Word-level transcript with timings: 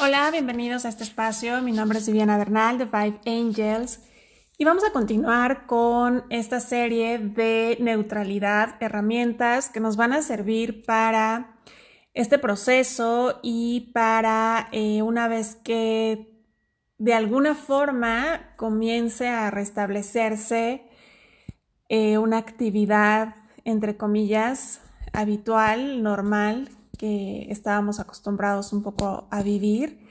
Hola, 0.00 0.28
bienvenidos 0.32 0.84
a 0.84 0.88
este 0.88 1.04
espacio. 1.04 1.62
Mi 1.62 1.70
nombre 1.70 2.00
es 2.00 2.06
Viviana 2.08 2.36
Bernal 2.36 2.78
de 2.78 2.86
Five 2.86 3.20
Angels 3.26 4.00
y 4.58 4.64
vamos 4.64 4.82
a 4.82 4.90
continuar 4.90 5.66
con 5.66 6.24
esta 6.30 6.58
serie 6.58 7.20
de 7.20 7.76
neutralidad, 7.78 8.74
herramientas 8.80 9.68
que 9.68 9.78
nos 9.78 9.96
van 9.96 10.12
a 10.12 10.22
servir 10.22 10.84
para 10.84 11.60
este 12.12 12.40
proceso 12.40 13.38
y 13.44 13.92
para 13.94 14.68
eh, 14.72 15.02
una 15.02 15.28
vez 15.28 15.54
que 15.62 16.42
de 16.98 17.14
alguna 17.14 17.54
forma 17.54 18.52
comience 18.56 19.28
a 19.28 19.52
restablecerse 19.52 20.90
eh, 21.88 22.18
una 22.18 22.38
actividad, 22.38 23.36
entre 23.64 23.96
comillas, 23.96 24.80
habitual, 25.12 26.02
normal, 26.02 26.68
que 26.98 27.46
estábamos 27.50 28.00
acostumbrados 28.00 28.72
un 28.72 28.82
poco 28.82 29.26
a 29.30 29.42
vivir. 29.42 30.06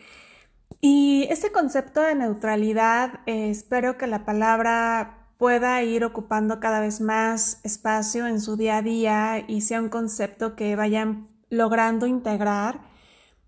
Y 0.81 1.27
este 1.29 1.51
concepto 1.51 2.01
de 2.01 2.15
neutralidad, 2.15 3.21
espero 3.25 3.97
que 3.97 4.07
la 4.07 4.25
palabra 4.25 5.29
pueda 5.37 5.81
ir 5.83 6.05
ocupando 6.05 6.59
cada 6.59 6.79
vez 6.79 7.01
más 7.01 7.59
espacio 7.63 8.27
en 8.27 8.39
su 8.41 8.55
día 8.57 8.77
a 8.77 8.81
día 8.81 9.45
y 9.47 9.61
sea 9.61 9.81
un 9.81 9.89
concepto 9.89 10.55
que 10.55 10.75
vayan 10.75 11.27
logrando 11.49 12.05
integrar 12.05 12.81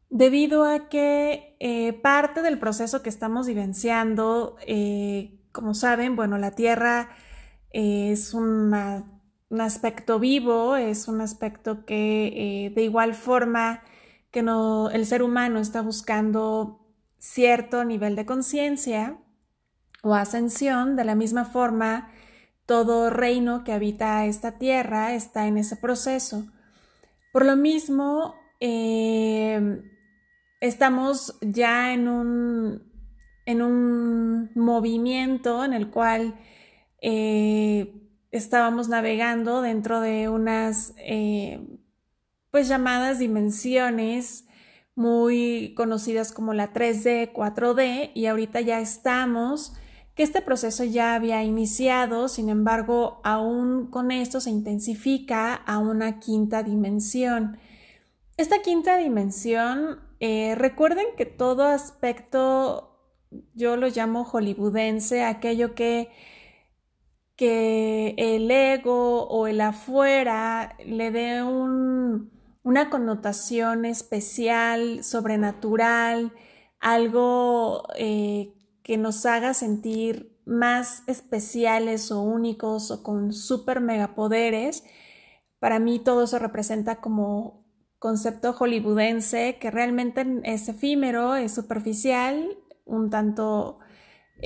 debido 0.09 0.63
a 0.63 0.88
que 0.88 1.57
eh, 1.59 1.93
parte 1.93 2.41
del 2.41 2.59
proceso 2.59 3.02
que 3.02 3.09
estamos 3.09 3.48
vivenciando, 3.48 4.55
eh, 4.65 5.40
como 5.52 5.73
saben, 5.73 6.15
bueno, 6.15 6.38
la 6.38 6.52
Tierra 6.52 7.09
es 7.71 8.34
una 8.34 9.14
un 9.55 9.61
aspecto 9.61 10.19
vivo, 10.19 10.75
es 10.75 11.07
un 11.07 11.21
aspecto 11.21 11.85
que 11.85 12.65
eh, 12.65 12.69
de 12.71 12.83
igual 12.83 13.13
forma 13.13 13.81
que 14.29 14.43
no, 14.43 14.89
el 14.89 15.05
ser 15.05 15.23
humano 15.23 15.59
está 15.59 15.81
buscando 15.81 16.85
cierto 17.19 17.85
nivel 17.85 18.17
de 18.17 18.25
conciencia 18.25 19.17
o 20.03 20.13
ascensión, 20.13 20.97
de 20.97 21.05
la 21.05 21.15
misma 21.15 21.45
forma 21.45 22.12
todo 22.65 23.09
reino 23.09 23.63
que 23.63 23.71
habita 23.71 24.25
esta 24.25 24.57
tierra 24.57 25.13
está 25.13 25.47
en 25.47 25.57
ese 25.57 25.77
proceso. 25.77 26.45
Por 27.31 27.45
lo 27.45 27.55
mismo, 27.55 28.35
eh, 28.59 29.81
estamos 30.59 31.37
ya 31.40 31.93
en 31.93 32.09
un, 32.09 32.91
en 33.45 33.62
un 33.62 34.51
movimiento 34.53 35.63
en 35.63 35.71
el 35.71 35.90
cual 35.91 36.35
eh, 37.01 38.04
estábamos 38.37 38.89
navegando 38.89 39.61
dentro 39.61 40.01
de 40.01 40.29
unas 40.29 40.93
eh, 40.97 41.59
pues 42.51 42.67
llamadas 42.67 43.19
dimensiones 43.19 44.45
muy 44.95 45.73
conocidas 45.75 46.31
como 46.31 46.53
la 46.53 46.73
3D, 46.73 47.33
4D 47.33 48.11
y 48.13 48.25
ahorita 48.27 48.61
ya 48.61 48.79
estamos 48.79 49.73
que 50.15 50.23
este 50.23 50.41
proceso 50.41 50.85
ya 50.85 51.13
había 51.13 51.43
iniciado, 51.43 52.29
sin 52.29 52.47
embargo, 52.47 53.19
aún 53.25 53.87
con 53.87 54.11
esto 54.11 54.39
se 54.39 54.49
intensifica 54.49 55.53
a 55.53 55.77
una 55.77 56.19
quinta 56.21 56.63
dimensión. 56.63 57.57
Esta 58.37 58.61
quinta 58.61 58.95
dimensión, 58.97 59.99
eh, 60.21 60.55
recuerden 60.55 61.07
que 61.17 61.25
todo 61.25 61.65
aspecto, 61.65 62.97
yo 63.53 63.75
lo 63.75 63.87
llamo 63.89 64.23
hollywoodense, 64.23 65.25
aquello 65.25 65.75
que 65.75 66.09
que 67.35 68.16
el 68.17 68.50
ego 68.50 69.28
o 69.28 69.47
el 69.47 69.61
afuera 69.61 70.75
le 70.85 71.11
dé 71.11 71.44
una 71.44 72.89
connotación 72.89 73.85
especial, 73.85 75.03
sobrenatural, 75.03 76.31
algo 76.79 77.83
eh, 77.97 78.53
que 78.83 78.97
nos 78.97 79.25
haga 79.25 79.53
sentir 79.53 80.39
más 80.45 81.03
especiales 81.07 82.11
o 82.11 82.22
únicos 82.22 82.91
o 82.91 83.03
con 83.03 83.34
super 83.34 83.81
megapoderes. 83.81 84.84
Para 85.59 85.79
mí 85.79 86.00
todo 86.00 86.24
eso 86.24 86.40
representa 86.40 87.01
como 87.01 87.66
concepto 88.00 88.53
hollywoodense 88.53 89.57
que 89.59 89.72
realmente 89.72 90.25
es 90.44 90.69
efímero, 90.69 91.35
es 91.35 91.53
superficial, 91.53 92.57
un 92.85 93.09
tanto 93.09 93.79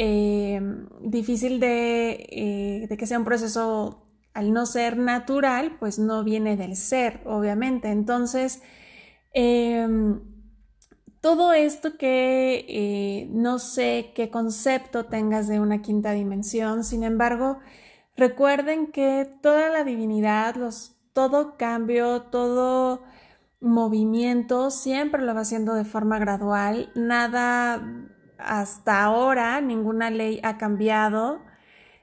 eh, 0.01 0.61
difícil 1.01 1.59
eh, 1.61 2.85
de, 2.87 2.97
que 2.97 3.05
sea 3.05 3.19
un 3.19 3.25
proceso 3.25 4.07
al 4.33 4.53
no 4.53 4.65
ser 4.65 4.97
natural, 4.97 5.75
pues 5.77 5.99
no 5.99 6.23
viene 6.23 6.55
del 6.55 6.77
ser, 6.77 7.19
obviamente. 7.25 7.89
Entonces, 7.89 8.61
em, 9.33 10.21
todo 11.19 11.51
esto 11.51 11.97
que 11.97 12.65
eh, 12.69 13.27
no 13.33 13.59
sé 13.59 14.13
qué 14.15 14.29
concepto 14.29 15.07
tengas 15.07 15.49
de 15.49 15.59
una 15.59 15.81
quinta 15.81 16.13
dimensión, 16.13 16.85
sin 16.85 17.03
embargo, 17.03 17.59
recuerden 18.15 18.93
que 18.93 19.29
toda 19.41 19.67
la 19.67 19.83
divinidad, 19.83 20.55
los, 20.55 20.95
todo 21.11 21.57
cambio, 21.57 22.21
todo 22.21 23.03
movimiento 23.59 24.71
siempre 24.71 25.23
lo 25.23 25.35
va 25.35 25.41
haciendo 25.41 25.73
de 25.73 25.83
forma 25.83 26.19
gradual, 26.19 26.89
nada 26.95 28.15
hasta 28.39 29.03
ahora 29.03 29.61
ninguna 29.61 30.09
ley 30.09 30.39
ha 30.43 30.57
cambiado. 30.57 31.41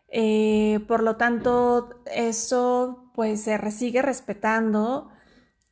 Eh, 0.08 0.80
por 0.86 1.02
lo 1.02 1.16
tanto, 1.16 1.90
eso 2.06 3.10
pues 3.14 3.42
se 3.42 3.70
sigue 3.70 4.02
respetando 4.02 5.10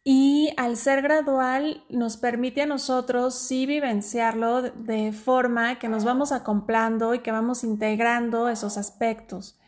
y 0.02 0.52
al 0.58 0.76
ser 0.76 1.00
gradual 1.00 1.82
nos 1.88 2.18
permite 2.18 2.62
a 2.62 2.66
nosotros 2.66 3.34
sí 3.34 3.64
vivenciarlo 3.64 4.60
de 4.62 5.12
forma 5.12 5.78
que 5.78 5.88
nos 5.88 6.04
vamos 6.04 6.30
acoplando 6.30 7.14
y 7.14 7.20
que 7.20 7.32
vamos 7.32 7.64
integrando 7.64 8.50
esos 8.50 8.76
aspectos. 8.76 9.58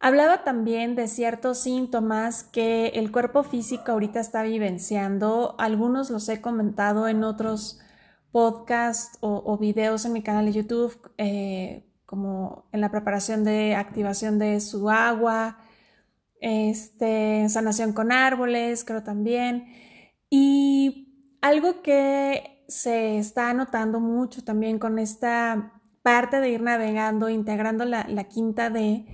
Hablaba 0.00 0.44
también 0.44 0.96
de 0.96 1.08
ciertos 1.08 1.58
síntomas 1.60 2.44
que 2.44 2.88
el 2.88 3.10
cuerpo 3.10 3.42
físico 3.42 3.92
ahorita 3.92 4.20
está 4.20 4.42
vivenciando. 4.42 5.54
Algunos 5.58 6.10
los 6.10 6.28
he 6.28 6.42
comentado 6.42 7.08
en 7.08 7.24
otros 7.24 7.80
podcast 8.34 9.14
o, 9.20 9.56
videos 9.58 10.04
en 10.04 10.12
mi 10.12 10.20
canal 10.20 10.46
de 10.46 10.52
YouTube, 10.52 10.98
eh, 11.18 11.84
como 12.04 12.66
en 12.72 12.80
la 12.80 12.90
preparación 12.90 13.44
de 13.44 13.76
activación 13.76 14.40
de 14.40 14.58
su 14.58 14.90
agua, 14.90 15.58
este, 16.40 17.48
sanación 17.48 17.92
con 17.92 18.10
árboles, 18.10 18.82
creo 18.82 19.04
también. 19.04 19.72
Y 20.30 21.36
algo 21.42 21.80
que 21.80 22.64
se 22.66 23.18
está 23.18 23.54
notando 23.54 24.00
mucho 24.00 24.42
también 24.42 24.80
con 24.80 24.98
esta 24.98 25.80
parte 26.02 26.40
de 26.40 26.48
ir 26.50 26.60
navegando, 26.60 27.28
integrando 27.28 27.84
la, 27.84 28.24
quinta 28.24 28.68
D, 28.68 29.06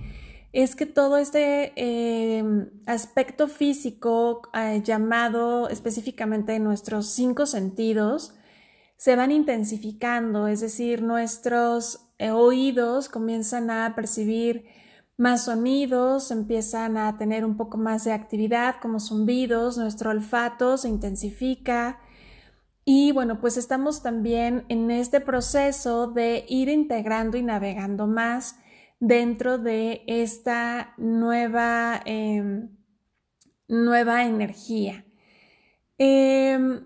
es 0.51 0.75
que 0.75 0.87
todo 0.87 1.17
este 1.17 1.73
eh, 1.75 2.43
aspecto 2.87 3.47
físico 3.47 4.41
eh, 4.55 4.81
llamado 4.83 5.69
específicamente 5.69 6.57
nuestros 6.57 7.05
cinco 7.11 7.45
sentidos, 7.45 8.33
se 9.01 9.15
van 9.15 9.31
intensificando, 9.31 10.45
es 10.45 10.59
decir, 10.59 11.01
nuestros 11.01 12.07
eh, 12.19 12.29
oídos 12.29 13.09
comienzan 13.09 13.71
a 13.71 13.95
percibir 13.95 14.67
más 15.17 15.45
sonidos, 15.45 16.29
empiezan 16.29 16.97
a 16.97 17.17
tener 17.17 17.43
un 17.43 17.57
poco 17.57 17.79
más 17.79 18.03
de 18.03 18.11
actividad 18.11 18.75
como 18.79 18.99
zumbidos, 18.99 19.79
nuestro 19.79 20.11
olfato 20.11 20.77
se 20.77 20.89
intensifica 20.89 21.99
y 22.85 23.11
bueno, 23.11 23.41
pues 23.41 23.57
estamos 23.57 24.03
también 24.03 24.65
en 24.69 24.91
este 24.91 25.19
proceso 25.19 26.05
de 26.05 26.45
ir 26.47 26.69
integrando 26.69 27.37
y 27.37 27.41
navegando 27.41 28.05
más 28.05 28.59
dentro 28.99 29.57
de 29.57 30.03
esta 30.05 30.93
nueva, 30.97 32.01
em, 32.05 32.69
nueva 33.67 34.25
energía. 34.25 35.05
Em, 35.97 36.85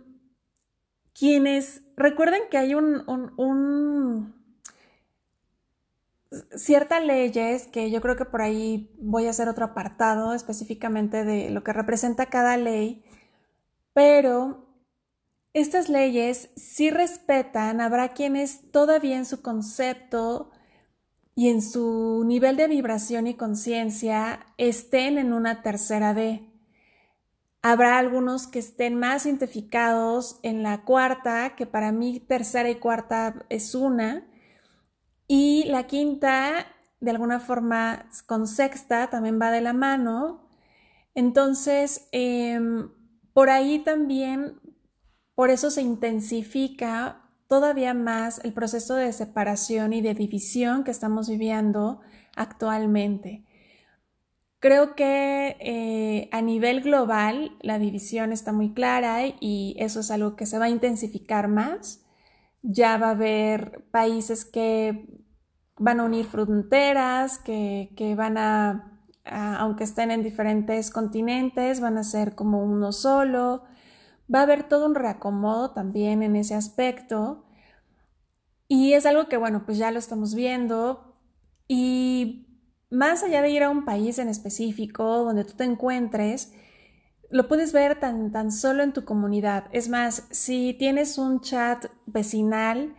quienes 1.14 1.85
recuerden 1.96 2.42
que 2.50 2.58
hay 2.58 2.76
un, 2.76 4.34
ciertas 6.56 7.04
leyes 7.04 7.68
que 7.68 7.92
yo 7.92 8.02
creo 8.02 8.16
que 8.16 8.26
por 8.26 8.42
ahí 8.42 8.92
voy 9.00 9.28
a 9.28 9.30
hacer 9.30 9.50
otro 9.50 9.66
apartado 9.66 10.34
específicamente 10.34 11.24
de 11.24 11.50
lo 11.50 11.64
que 11.64 11.74
representa 11.74 12.28
cada 12.28 12.58
ley, 12.58 13.04
pero 13.94 14.66
estas 15.54 15.88
leyes 15.88 16.50
sí 16.56 16.90
respetan, 16.90 17.80
habrá 17.80 18.10
quienes 18.10 18.72
todavía 18.72 19.18
en 19.18 19.26
su 19.26 19.42
concepto 19.42 20.52
y 21.36 21.50
en 21.50 21.62
su 21.62 22.24
nivel 22.26 22.56
de 22.58 22.68
vibración 22.68 23.28
y 23.28 23.36
conciencia 23.36 24.46
estén 24.58 25.18
en 25.18 25.34
una 25.34 25.62
tercera 25.62 26.14
D. 26.14 26.55
Habrá 27.68 27.98
algunos 27.98 28.46
que 28.46 28.60
estén 28.60 28.94
más 28.94 29.26
identificados 29.26 30.40
en 30.44 30.62
la 30.62 30.84
cuarta, 30.84 31.56
que 31.56 31.66
para 31.66 31.92
mí 31.92 32.20
tercera 32.20 32.70
y 32.70 32.76
cuarta 32.76 33.44
es 33.50 33.74
una. 33.74 34.28
Y 35.28 35.64
la 35.64 35.88
quinta, 35.88 36.68
de 37.00 37.10
alguna 37.10 37.40
forma, 37.40 38.08
con 38.28 38.46
sexta 38.46 39.10
también 39.10 39.42
va 39.42 39.50
de 39.50 39.62
la 39.62 39.74
mano. 39.74 40.48
Entonces, 41.16 42.08
em, 42.12 42.92
por 43.34 43.50
ahí 43.50 43.80
también, 43.80 44.62
por 45.34 45.50
eso 45.50 45.72
se 45.72 45.82
intensifica 45.82 47.32
todavía 47.48 47.96
más 47.96 48.42
el 48.44 48.54
proceso 48.54 48.94
de 48.94 49.12
separación 49.12 49.92
y 49.94 50.02
de 50.02 50.14
división 50.14 50.84
que 50.84 50.92
estamos 50.92 51.28
viviendo 51.28 52.02
actualmente. 52.36 53.44
Creo 54.60 54.96
que 54.96 55.58
eh, 55.60 56.30
a 56.32 56.42
nivel 56.42 56.82
global 56.82 57.58
la 57.62 57.78
división 57.78 58.32
está 58.32 58.52
muy 58.52 58.74
clara 58.74 59.20
y 59.40 59.76
eso 59.80 60.00
es 60.00 60.12
algo 60.12 60.36
que 60.36 60.46
se 60.46 60.58
va 60.58 60.66
a 60.66 60.70
intensificar 60.70 61.48
más. 61.48 62.04
Ya 62.62 62.98
va 62.98 63.08
a 63.10 63.12
haber 63.12 63.86
países 63.92 64.46
que 64.46 65.08
van 65.78 66.00
a 66.00 66.06
unir 66.06 66.26
fronteras, 66.26 67.40
que, 67.40 68.16
van 68.18 68.38
a, 68.38 69.02
aunque 69.60 69.84
estén 69.84 70.12
en 70.12 70.24
diferentes 70.24 70.90
continentes, 70.90 71.80
van 71.82 71.98
a 71.98 72.04
ser 72.04 72.36
como 72.36 72.64
uno 72.64 72.92
solo. 72.92 73.64
Va 74.34 74.40
a 74.40 74.44
haber 74.44 74.68
todo 74.68 74.88
un 74.88 74.96
reacomodo 74.96 75.72
también 75.72 76.24
en 76.24 76.36
ese 76.36 76.56
aspecto. 76.56 77.46
Y 78.68 78.94
es 78.94 79.06
algo 79.06 79.28
que, 79.28 79.38
bueno, 79.38 79.64
pues 79.66 79.78
ya 79.78 79.92
lo 79.92 80.00
estamos 80.00 80.34
viendo. 80.34 81.16
Y 81.68 82.55
más 82.90 83.24
allá 83.24 83.42
de 83.42 83.50
ir 83.50 83.64
a 83.64 83.70
un 83.70 83.86
país 83.86 84.20
en 84.20 84.30
específico 84.30 85.24
donde 85.24 85.46
tú 85.46 85.54
te 85.54 85.64
encuentres, 85.64 86.54
lo 87.30 87.48
puedes 87.48 87.74
ver 87.74 88.00
tan, 88.00 88.32
tan 88.32 88.52
solo 88.52 88.84
en 88.84 88.94
tu 88.94 89.04
comunidad. 89.06 89.66
Es 89.72 89.90
más, 89.90 90.28
si 90.32 90.74
tienes 90.74 91.18
un 91.18 91.42
chat 91.42 91.86
vecinal, 92.06 92.96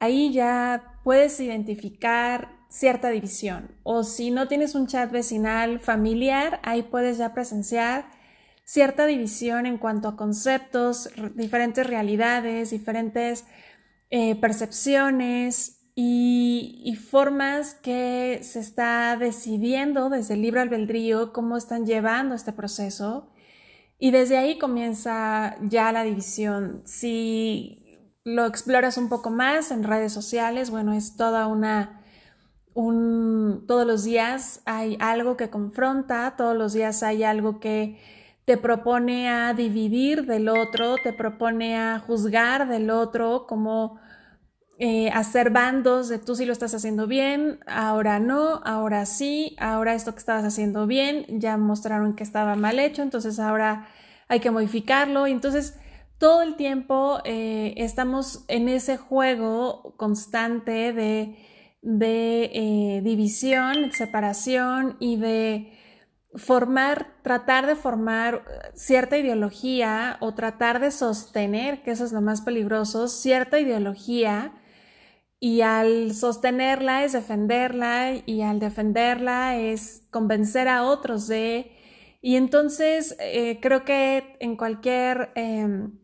ahí 0.00 0.32
ya 0.32 1.00
puedes 1.04 1.40
identificar 1.40 2.60
cierta 2.68 3.10
división. 3.10 3.76
O 3.82 4.04
si 4.04 4.30
no 4.30 4.48
tienes 4.48 4.74
un 4.74 4.86
chat 4.86 5.10
vecinal 5.10 5.80
familiar, 5.80 6.60
ahí 6.62 6.82
puedes 6.82 7.18
ya 7.18 7.34
presenciar 7.34 8.10
cierta 8.64 9.06
división 9.06 9.66
en 9.66 9.78
cuanto 9.78 10.08
a 10.08 10.16
conceptos, 10.16 11.10
diferentes 11.34 11.86
realidades, 11.86 12.70
diferentes 12.70 13.44
eh, 14.10 14.36
percepciones, 14.36 15.79
y, 16.02 16.94
formas 16.94 17.74
que 17.74 18.40
se 18.42 18.60
está 18.60 19.16
decidiendo 19.18 20.08
desde 20.08 20.34
el 20.34 20.42
libre 20.42 20.60
albedrío 20.60 21.32
cómo 21.32 21.58
están 21.58 21.84
llevando 21.84 22.34
este 22.34 22.52
proceso. 22.52 23.28
Y 23.98 24.10
desde 24.10 24.38
ahí 24.38 24.58
comienza 24.58 25.56
ya 25.60 25.92
la 25.92 26.02
división. 26.02 26.80
Si 26.86 28.16
lo 28.24 28.46
exploras 28.46 28.96
un 28.96 29.10
poco 29.10 29.28
más 29.28 29.70
en 29.70 29.84
redes 29.84 30.12
sociales, 30.12 30.70
bueno, 30.70 30.94
es 30.94 31.16
toda 31.16 31.46
una, 31.46 32.02
un, 32.72 33.64
todos 33.68 33.86
los 33.86 34.04
días 34.04 34.62
hay 34.64 34.96
algo 35.00 35.36
que 35.36 35.50
confronta, 35.50 36.34
todos 36.36 36.56
los 36.56 36.72
días 36.72 37.02
hay 37.02 37.24
algo 37.24 37.60
que 37.60 37.98
te 38.46 38.56
propone 38.56 39.28
a 39.28 39.52
dividir 39.52 40.24
del 40.24 40.48
otro, 40.48 40.94
te 41.02 41.12
propone 41.12 41.76
a 41.76 41.98
juzgar 41.98 42.68
del 42.68 42.88
otro 42.88 43.46
como 43.46 44.00
eh, 44.82 45.10
hacer 45.10 45.50
bandos 45.50 46.08
de 46.08 46.18
tú 46.18 46.34
sí 46.34 46.46
lo 46.46 46.54
estás 46.54 46.72
haciendo 46.72 47.06
bien, 47.06 47.60
ahora 47.66 48.18
no, 48.18 48.62
ahora 48.64 49.04
sí, 49.04 49.54
ahora 49.58 49.92
esto 49.94 50.12
que 50.12 50.20
estabas 50.20 50.42
haciendo 50.42 50.86
bien, 50.86 51.26
ya 51.38 51.58
mostraron 51.58 52.16
que 52.16 52.22
estaba 52.22 52.56
mal 52.56 52.78
hecho, 52.78 53.02
entonces 53.02 53.38
ahora 53.38 53.88
hay 54.26 54.40
que 54.40 54.50
modificarlo. 54.50 55.26
Y 55.26 55.32
entonces 55.32 55.78
todo 56.16 56.40
el 56.40 56.56
tiempo 56.56 57.20
eh, 57.26 57.74
estamos 57.76 58.46
en 58.48 58.70
ese 58.70 58.96
juego 58.96 59.94
constante 59.98 60.94
de, 60.94 61.36
de 61.82 62.44
eh, 62.44 63.00
división, 63.04 63.92
separación 63.92 64.96
y 64.98 65.16
de 65.16 65.78
formar, 66.36 67.18
tratar 67.22 67.66
de 67.66 67.76
formar 67.76 68.44
cierta 68.72 69.18
ideología 69.18 70.16
o 70.20 70.32
tratar 70.32 70.80
de 70.80 70.90
sostener, 70.90 71.82
que 71.82 71.90
eso 71.90 72.06
es 72.06 72.12
lo 72.12 72.22
más 72.22 72.40
peligroso, 72.40 73.08
cierta 73.08 73.60
ideología 73.60 74.54
y 75.40 75.62
al 75.62 76.14
sostenerla 76.14 77.02
es 77.04 77.14
defenderla 77.14 78.22
y 78.26 78.42
al 78.42 78.60
defenderla 78.60 79.56
es 79.56 80.06
convencer 80.10 80.68
a 80.68 80.84
otros 80.84 81.26
de... 81.26 81.72
Y 82.22 82.36
entonces 82.36 83.16
eh, 83.18 83.58
creo 83.62 83.86
que 83.86 84.36
en 84.40 84.56
cualquier, 84.56 85.32
em, 85.34 85.98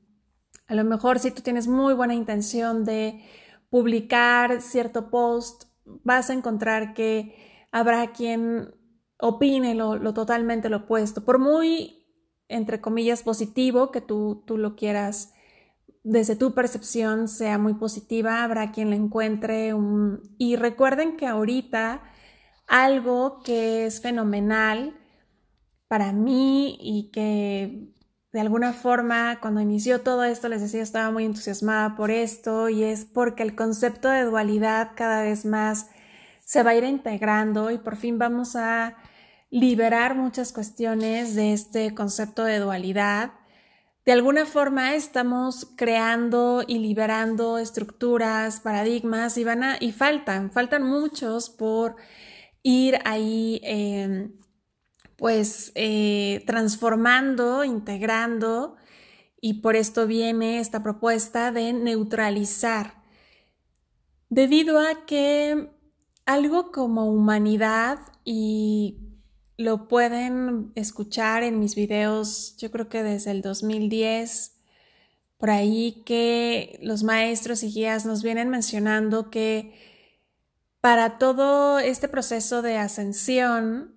a 0.66 0.74
lo 0.74 0.84
mejor 0.84 1.18
si 1.18 1.30
tú 1.30 1.42
tienes 1.42 1.68
muy 1.68 1.92
buena 1.92 2.14
intención 2.14 2.86
de 2.86 3.22
publicar 3.68 4.62
cierto 4.62 5.10
post, 5.10 5.64
vas 5.84 6.30
a 6.30 6.32
encontrar 6.32 6.94
que 6.94 7.36
habrá 7.70 8.12
quien 8.12 8.74
opine 9.20 9.74
lo, 9.74 9.96
lo 9.96 10.14
totalmente 10.14 10.70
lo 10.70 10.78
opuesto, 10.78 11.24
por 11.26 11.38
muy, 11.38 12.06
entre 12.48 12.80
comillas, 12.80 13.22
positivo 13.22 13.90
que 13.90 14.00
tú, 14.00 14.42
tú 14.46 14.56
lo 14.56 14.76
quieras 14.76 15.34
desde 16.06 16.36
tu 16.36 16.54
percepción 16.54 17.26
sea 17.26 17.58
muy 17.58 17.74
positiva, 17.74 18.44
habrá 18.44 18.70
quien 18.70 18.90
la 18.90 18.96
encuentre 18.96 19.74
un... 19.74 20.22
Y 20.38 20.54
recuerden 20.54 21.16
que 21.16 21.26
ahorita 21.26 22.00
algo 22.68 23.40
que 23.42 23.86
es 23.86 24.00
fenomenal 24.00 24.96
para 25.88 26.12
mí 26.12 26.78
y 26.80 27.10
que 27.10 27.92
de 28.32 28.40
alguna 28.40 28.72
forma 28.72 29.40
cuando 29.40 29.60
inició 29.60 30.02
todo 30.02 30.22
esto 30.22 30.48
les 30.48 30.60
decía 30.60 30.82
estaba 30.82 31.10
muy 31.10 31.24
entusiasmada 31.24 31.96
por 31.96 32.12
esto 32.12 32.68
y 32.68 32.84
es 32.84 33.04
porque 33.04 33.42
el 33.42 33.56
concepto 33.56 34.08
de 34.08 34.22
dualidad 34.22 34.92
cada 34.94 35.22
vez 35.22 35.44
más 35.44 35.90
se 36.44 36.62
va 36.62 36.70
a 36.70 36.76
ir 36.76 36.84
integrando 36.84 37.72
y 37.72 37.78
por 37.78 37.96
fin 37.96 38.18
vamos 38.18 38.54
a 38.54 38.96
liberar 39.50 40.14
muchas 40.14 40.52
cuestiones 40.52 41.34
de 41.34 41.52
este 41.52 41.94
concepto 41.94 42.44
de 42.44 42.60
dualidad 42.60 43.32
de 44.06 44.12
alguna 44.12 44.46
forma 44.46 44.94
estamos 44.94 45.66
creando 45.76 46.62
y 46.64 46.78
liberando 46.78 47.58
estructuras, 47.58 48.60
paradigmas 48.60 49.36
y 49.36 49.42
van 49.42 49.64
a, 49.64 49.76
y 49.80 49.90
faltan, 49.90 50.52
faltan 50.52 50.84
muchos 50.84 51.50
por 51.50 51.96
ir 52.62 53.00
ahí 53.04 53.60
em, 53.64 54.32
pues 55.16 55.72
eh, 55.74 56.44
transformando, 56.46 57.64
integrando 57.64 58.76
y 59.40 59.54
por 59.54 59.74
esto 59.74 60.06
viene 60.06 60.60
esta 60.60 60.84
propuesta 60.84 61.50
de 61.50 61.72
neutralizar. 61.72 63.02
Debido 64.28 64.78
a 64.78 65.04
que 65.04 65.68
algo 66.26 66.70
como 66.70 67.06
humanidad 67.06 67.98
y 68.24 69.05
lo 69.56 69.88
pueden 69.88 70.72
escuchar 70.74 71.42
en 71.42 71.58
mis 71.58 71.74
videos, 71.74 72.56
yo 72.58 72.70
creo 72.70 72.88
que 72.88 73.02
desde 73.02 73.30
el 73.30 73.42
2010, 73.42 74.52
por 75.38 75.50
ahí 75.50 76.02
que 76.04 76.78
los 76.82 77.02
maestros 77.02 77.62
y 77.62 77.72
guías 77.72 78.04
nos 78.04 78.22
vienen 78.22 78.50
mencionando 78.50 79.30
que 79.30 79.74
para 80.80 81.18
todo 81.18 81.78
este 81.78 82.08
proceso 82.08 82.62
de 82.62 82.76
ascensión, 82.76 83.94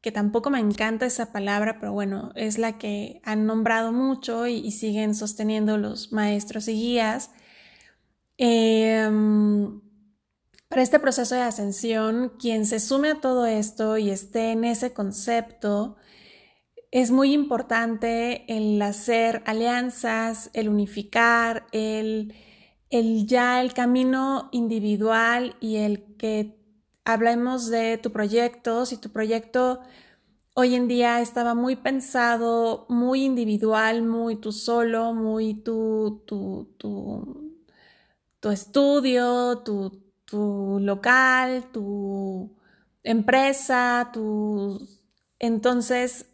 que 0.00 0.12
tampoco 0.12 0.50
me 0.50 0.58
encanta 0.58 1.06
esa 1.06 1.32
palabra, 1.32 1.78
pero 1.78 1.92
bueno, 1.92 2.32
es 2.34 2.58
la 2.58 2.78
que 2.78 3.20
han 3.24 3.46
nombrado 3.46 3.92
mucho 3.92 4.46
y, 4.46 4.70
siguen 4.70 5.14
sosteniendo 5.14 5.78
los 5.78 6.12
maestros 6.12 6.68
y 6.68 6.72
guías, 6.72 7.30
eh, 8.38 9.08
para 10.74 10.82
este 10.82 10.98
proceso 10.98 11.36
de 11.36 11.42
ascensión, 11.42 12.32
quien 12.36 12.66
se 12.66 12.80
sume 12.80 13.10
a 13.10 13.20
todo 13.20 13.46
esto 13.46 13.96
y 13.96 14.10
esté 14.10 14.50
en 14.50 14.64
ese 14.64 14.92
concepto, 14.92 15.94
es 16.90 17.12
muy 17.12 17.32
importante 17.32 18.44
el 18.48 18.82
hacer 18.82 19.44
alianzas, 19.46 20.50
el 20.52 20.68
unificar, 20.68 21.68
el, 21.70 22.34
el 22.90 23.28
ya 23.28 23.60
el 23.60 23.72
camino 23.72 24.48
individual 24.50 25.54
y 25.60 25.76
el 25.76 26.16
que 26.16 26.58
hablemos 27.04 27.70
de 27.70 27.96
tu 27.98 28.10
proyecto, 28.10 28.84
si 28.84 28.96
tu 28.96 29.10
proyecto 29.10 29.78
hoy 30.54 30.74
en 30.74 30.88
día 30.88 31.20
estaba 31.20 31.54
muy 31.54 31.76
pensado, 31.76 32.86
muy 32.88 33.22
individual, 33.24 34.02
muy 34.02 34.34
tú 34.40 34.50
solo, 34.50 35.14
muy 35.14 35.54
tu, 35.54 36.24
tu, 36.26 36.74
tu, 36.78 37.62
tu 38.40 38.50
estudio, 38.50 39.58
tu, 39.58 40.03
tu 40.34 40.80
local, 40.80 41.70
tu 41.72 42.56
empresa, 43.04 44.10
tu... 44.12 44.84
Entonces, 45.38 46.26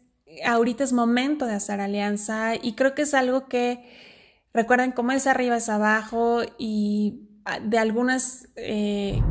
ahorita 0.43 0.83
es 0.83 0.91
momento 0.91 1.45
de 1.45 1.53
hacer 1.53 1.79
alianza 1.79 2.55
y 2.55 2.73
creo 2.73 2.95
que 2.95 3.03
es 3.03 3.13
algo 3.13 3.45
que, 3.45 3.87
recuerden, 4.55 4.91
cómo 4.91 5.11
es 5.11 5.27
arriba 5.27 5.57
es 5.57 5.69
abajo 5.69 6.41
y 6.57 7.29
ah, 7.45 7.59
de 7.59 7.77
algunas 7.77 8.47
eh, 8.55 9.21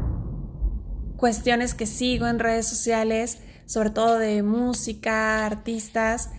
cuestiones 1.16 1.74
que 1.74 1.86
sigo 1.86 2.28
en 2.28 2.38
redes 2.38 2.68
sociales, 2.68 3.40
sobre 3.66 3.90
todo 3.90 4.18
de 4.18 4.44
música, 4.44 5.46
artistas, 5.46 6.30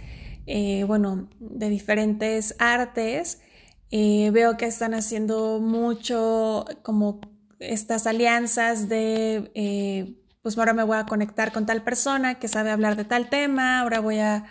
eh, 0.45 0.85
bueno, 0.85 1.27
de 1.41 1.67
diferentes 1.67 2.55
artes, 2.59 3.41
eh, 3.89 4.31
veo 4.31 4.55
que 4.55 4.67
están 4.67 4.93
haciendo 4.93 5.59
mucho 5.59 6.63
como 6.81 7.19
estas 7.61 8.07
alianzas 8.07 8.89
de, 8.89 9.51
eh, 9.55 10.15
pues 10.41 10.57
ahora 10.57 10.73
me 10.73 10.83
voy 10.83 10.97
a 10.97 11.05
conectar 11.05 11.51
con 11.51 11.65
tal 11.65 11.83
persona 11.83 12.39
que 12.39 12.47
sabe 12.47 12.71
hablar 12.71 12.95
de 12.95 13.05
tal 13.05 13.29
tema, 13.29 13.79
ahora 13.79 13.99
voy 13.99 14.19
a, 14.19 14.45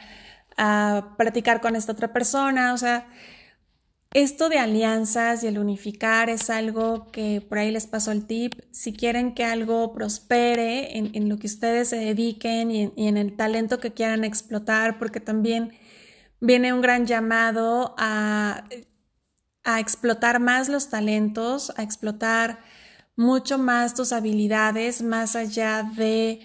a 0.57 1.15
platicar 1.19 1.61
con 1.61 1.77
esta 1.77 1.93
otra 1.93 2.13
persona, 2.13 2.73
o 2.73 2.79
sea, 2.79 3.09
esto 4.13 4.49
de 4.49 4.59
alianzas 4.59 5.45
y 5.45 5.47
el 5.47 5.59
unificar 5.59 6.31
es 6.31 6.51
algo 6.51 7.13
que 7.13 7.41
por 7.49 7.59
ahí 7.59 7.71
les 7.71 7.87
paso 7.87 8.11
el 8.11 8.27
tip. 8.27 8.55
Si 8.73 8.93
quieren 8.93 9.35
que 9.35 9.45
algo 9.45 9.93
prospere 9.93 10.99
en, 10.99 11.29
lo 11.29 11.39
que 11.39 11.47
ustedes 11.47 11.91
se 11.91 11.97
dediquen 11.97 12.73
y 12.73 12.93
en, 12.97 13.17
el 13.17 13.37
talento 13.37 13.79
que 13.79 13.93
quieran 13.93 14.25
explotar, 14.25 14.99
porque 14.99 15.21
también 15.21 15.75
viene 16.41 16.73
un 16.73 16.81
gran 16.81 17.07
llamado 17.07 17.95
a, 17.99 18.65
a 19.63 19.79
explotar 19.79 20.41
más 20.41 20.69
los 20.69 20.91
talentos, 20.91 21.73
a 21.77 21.85
explotar 21.85 22.59
mucho 23.17 23.59
más 23.59 23.95
tus 23.95 24.13
habilidades, 24.13 25.03
más 25.03 25.37
allá 25.37 25.83
de 25.97 26.41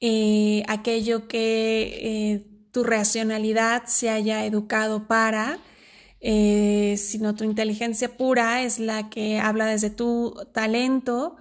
eh, 0.00 0.64
aquello 0.68 1.28
que 1.28 1.98
eh, 2.02 2.46
tu 2.72 2.84
racionalidad 2.84 3.84
se 3.86 4.10
haya 4.10 4.44
educado 4.44 5.06
para 5.06 5.60
eh, 6.20 6.96
sino 6.98 7.34
tu 7.34 7.44
inteligencia 7.44 8.18
pura 8.18 8.62
es 8.62 8.78
la 8.78 9.08
que 9.08 9.40
habla 9.40 9.64
desde 9.66 9.88
tu 9.88 10.34
talento 10.52 11.36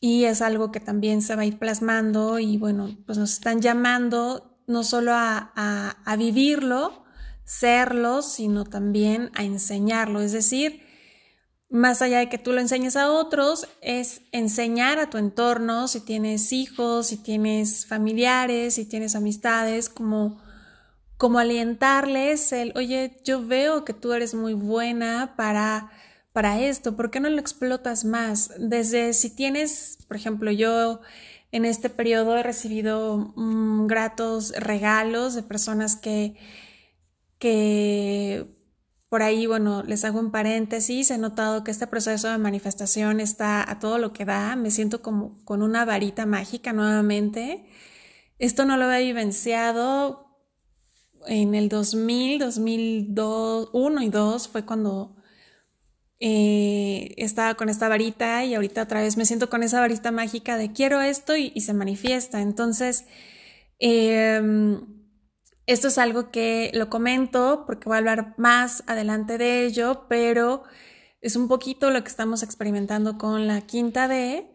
y 0.00 0.24
es 0.24 0.42
algo 0.42 0.72
que 0.72 0.80
también 0.80 1.22
se 1.22 1.36
va 1.36 1.42
a 1.42 1.46
ir 1.46 1.58
plasmando 1.58 2.40
y 2.40 2.56
bueno, 2.56 2.96
pues 3.06 3.16
nos 3.16 3.32
están 3.34 3.60
llamando 3.60 4.58
no 4.66 4.82
solo 4.82 5.12
a, 5.14 5.52
a 6.04 6.16
vivirlo, 6.16 7.04
serlo, 7.44 8.22
sino 8.22 8.64
también 8.64 9.30
a 9.34 9.44
enseñarlo, 9.44 10.20
es 10.20 10.32
decir, 10.32 10.82
más 11.70 12.02
allá 12.02 12.18
de 12.18 12.28
que 12.28 12.38
tú 12.38 12.52
lo 12.52 12.60
enseñes 12.60 12.96
a 12.96 13.10
otros, 13.10 13.68
es 13.82 14.22
enseñar 14.32 14.98
a 14.98 15.10
tu 15.10 15.18
entorno, 15.18 15.88
si 15.88 16.00
tienes 16.00 16.52
hijos, 16.52 17.08
si 17.08 17.18
tienes 17.18 17.86
familiares, 17.86 18.74
si 18.74 18.84
tienes 18.84 19.14
amistades, 19.14 19.88
como 19.88 20.38
como 21.18 21.40
alientarles 21.40 22.52
el, 22.52 22.72
oye, 22.76 23.20
yo 23.24 23.44
veo 23.44 23.84
que 23.84 23.92
tú 23.92 24.12
eres 24.12 24.34
muy 24.34 24.54
buena 24.54 25.34
para, 25.36 25.90
para 26.32 26.60
esto, 26.60 26.96
¿por 26.96 27.10
qué 27.10 27.18
no 27.18 27.28
lo 27.28 27.40
explotas 27.40 28.04
más? 28.04 28.52
Desde 28.56 29.12
si 29.12 29.34
tienes, 29.34 29.98
por 30.06 30.16
ejemplo, 30.16 30.52
yo 30.52 31.00
en 31.50 31.64
este 31.64 31.90
periodo 31.90 32.38
he 32.38 32.42
recibido 32.44 33.32
mm, 33.34 33.88
gratos 33.88 34.52
regalos 34.56 35.34
de 35.34 35.42
personas 35.42 35.96
que, 35.96 36.36
que 37.40 37.97
por 39.08 39.22
ahí, 39.22 39.46
bueno, 39.46 39.82
les 39.84 40.04
hago 40.04 40.20
un 40.20 40.30
paréntesis, 40.30 41.10
he 41.10 41.18
notado 41.18 41.64
que 41.64 41.70
este 41.70 41.86
proceso 41.86 42.28
de 42.30 42.38
manifestación 42.38 43.20
está 43.20 43.68
a 43.70 43.78
todo 43.78 43.98
lo 43.98 44.12
que 44.12 44.24
da, 44.26 44.54
me 44.56 44.70
siento 44.70 45.00
como 45.00 45.42
con 45.44 45.62
una 45.62 45.84
varita 45.84 46.26
mágica 46.26 46.72
nuevamente. 46.72 47.66
Esto 48.38 48.66
no 48.66 48.76
lo 48.76 48.84
había 48.84 48.98
vivenciado 48.98 50.28
en 51.26 51.54
el 51.54 51.68
2000, 51.68 52.38
2001 52.38 54.02
y 54.02 54.08
2 54.10 54.48
fue 54.48 54.64
cuando 54.64 55.16
eh, 56.20 57.14
estaba 57.16 57.54
con 57.54 57.68
esta 57.68 57.88
varita 57.88 58.44
y 58.44 58.54
ahorita 58.54 58.82
otra 58.82 59.00
vez 59.00 59.16
me 59.16 59.24
siento 59.24 59.48
con 59.48 59.62
esa 59.62 59.80
varita 59.80 60.10
mágica 60.10 60.56
de 60.56 60.72
quiero 60.72 61.00
esto 61.00 61.36
y, 61.36 61.58
se 61.60 61.74
manifiesta. 61.74 62.42
Entonces, 62.42 63.06
em, 63.78 64.97
esto 65.68 65.88
es 65.88 65.98
algo 65.98 66.30
que 66.30 66.70
lo 66.72 66.88
comento 66.88 67.64
porque 67.66 67.88
voy 67.88 67.96
a 67.96 67.98
hablar 67.98 68.34
más 68.38 68.82
adelante 68.86 69.36
de 69.36 69.66
ello, 69.66 70.06
pero 70.08 70.62
es 71.20 71.36
un 71.36 71.46
poquito 71.46 71.90
lo 71.90 72.02
que 72.02 72.08
estamos 72.08 72.42
experimentando 72.42 73.18
con 73.18 73.46
la 73.46 73.60
quinta 73.60 74.08
D. 74.08 74.50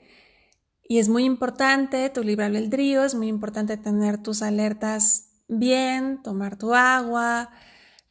Y 0.90 0.98
es 0.98 1.10
muy 1.10 1.24
importante 1.24 2.10
tu 2.10 2.24
libre 2.24 2.46
albedrío, 2.46 3.04
es 3.04 3.14
muy 3.14 3.28
importante 3.28 3.78
tener 3.78 4.22
tus 4.22 4.42
alertas 4.42 5.30
bien, 5.48 6.22
tomar 6.24 6.58
tu 6.58 6.74
agua. 6.74 7.52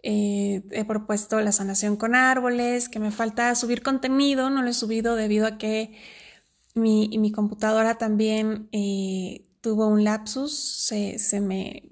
Eh, 0.05 0.63
he 0.71 0.85
propuesto 0.85 1.41
la 1.41 1.51
sanación 1.51 1.97
con 1.97 2.15
árboles, 2.15 2.89
que 2.89 3.01
me 3.01 3.11
falta 3.11 3.53
subir 3.57 3.83
contenido, 3.83 4.49
no 4.49 4.63
lo 4.63 4.71
he 4.71 4.75
subido 4.75 5.17
debido 5.17 5.47
a 5.49 5.59
que 5.59 5.99
mi, 6.75 7.09
mi 7.19 7.33
computadora 7.33 7.99
también 7.99 8.69
eh, 8.71 9.45
tuvo 9.61 9.89
un 9.89 10.05
lapsus, 10.05 10.57
se, 10.87 11.19
se, 11.19 11.41
me, 11.41 11.83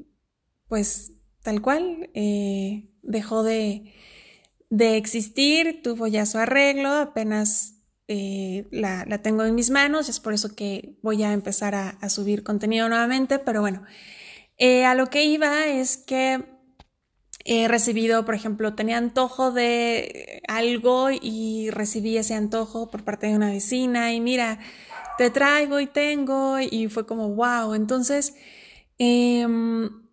pues 0.70 1.12
tal 1.42 1.60
cual, 1.60 2.08
eh, 2.14 2.88
dejó 3.02 3.42
de, 3.42 3.92
de, 4.70 4.96
existir, 4.96 5.82
tuvo 5.82 6.06
ya 6.06 6.24
su 6.24 6.38
arreglo, 6.38 6.88
apenas 6.88 7.74
la, 8.08 9.04
la, 9.06 9.18
tengo 9.22 9.44
en 9.44 9.54
mis 9.54 9.70
manos, 9.70 10.08
es 10.08 10.18
por 10.18 10.32
eso 10.32 10.56
que 10.56 10.98
voy 11.00 11.22
a 11.22 11.32
empezar 11.32 11.76
a, 11.76 11.90
a 11.90 12.08
subir 12.08 12.42
contenido 12.42 12.88
nuevamente, 12.88 13.38
pero 13.38 13.60
bueno. 13.60 13.84
Eh, 14.62 14.84
a 14.84 14.94
lo 14.94 15.06
que 15.06 15.24
iba 15.24 15.68
es 15.68 15.96
que 15.96 16.44
he 17.46 17.66
recibido, 17.66 18.26
por 18.26 18.34
ejemplo, 18.34 18.74
tenía 18.74 18.98
antojo 18.98 19.52
de 19.52 20.42
algo 20.48 21.08
y 21.10 21.70
recibí 21.70 22.18
ese 22.18 22.34
antojo 22.34 22.90
por 22.90 23.02
parte 23.02 23.28
de 23.28 23.36
una 23.36 23.50
vecina 23.50 24.12
y 24.12 24.20
mira, 24.20 24.58
te 25.16 25.30
traigo 25.30 25.80
y 25.80 25.86
tengo 25.86 26.60
y 26.60 26.88
fue 26.88 27.06
como, 27.06 27.30
wow. 27.30 27.72
Entonces, 27.72 28.34
em, 28.98 30.09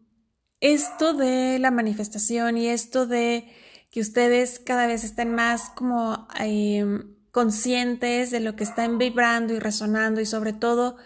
esto 0.59 1.13
de 1.13 1.59
la 1.59 1.71
manifestación 1.71 2.57
y 2.57 2.67
esto 2.67 3.05
de 3.05 3.47
que 3.91 4.01
ustedes 4.01 4.59
cada 4.59 4.87
vez 4.87 5.03
estén 5.03 5.33
más 5.33 5.69
como 5.69 6.27
em, 6.39 7.15
conscientes 7.31 8.31
de 8.31 8.39
lo 8.39 8.55
que 8.55 8.63
están 8.63 8.97
vibrando 8.97 9.53
y 9.53 9.59
resonando 9.59 10.21
y 10.21 10.25
sobre 10.25 10.53
todo 10.53 10.97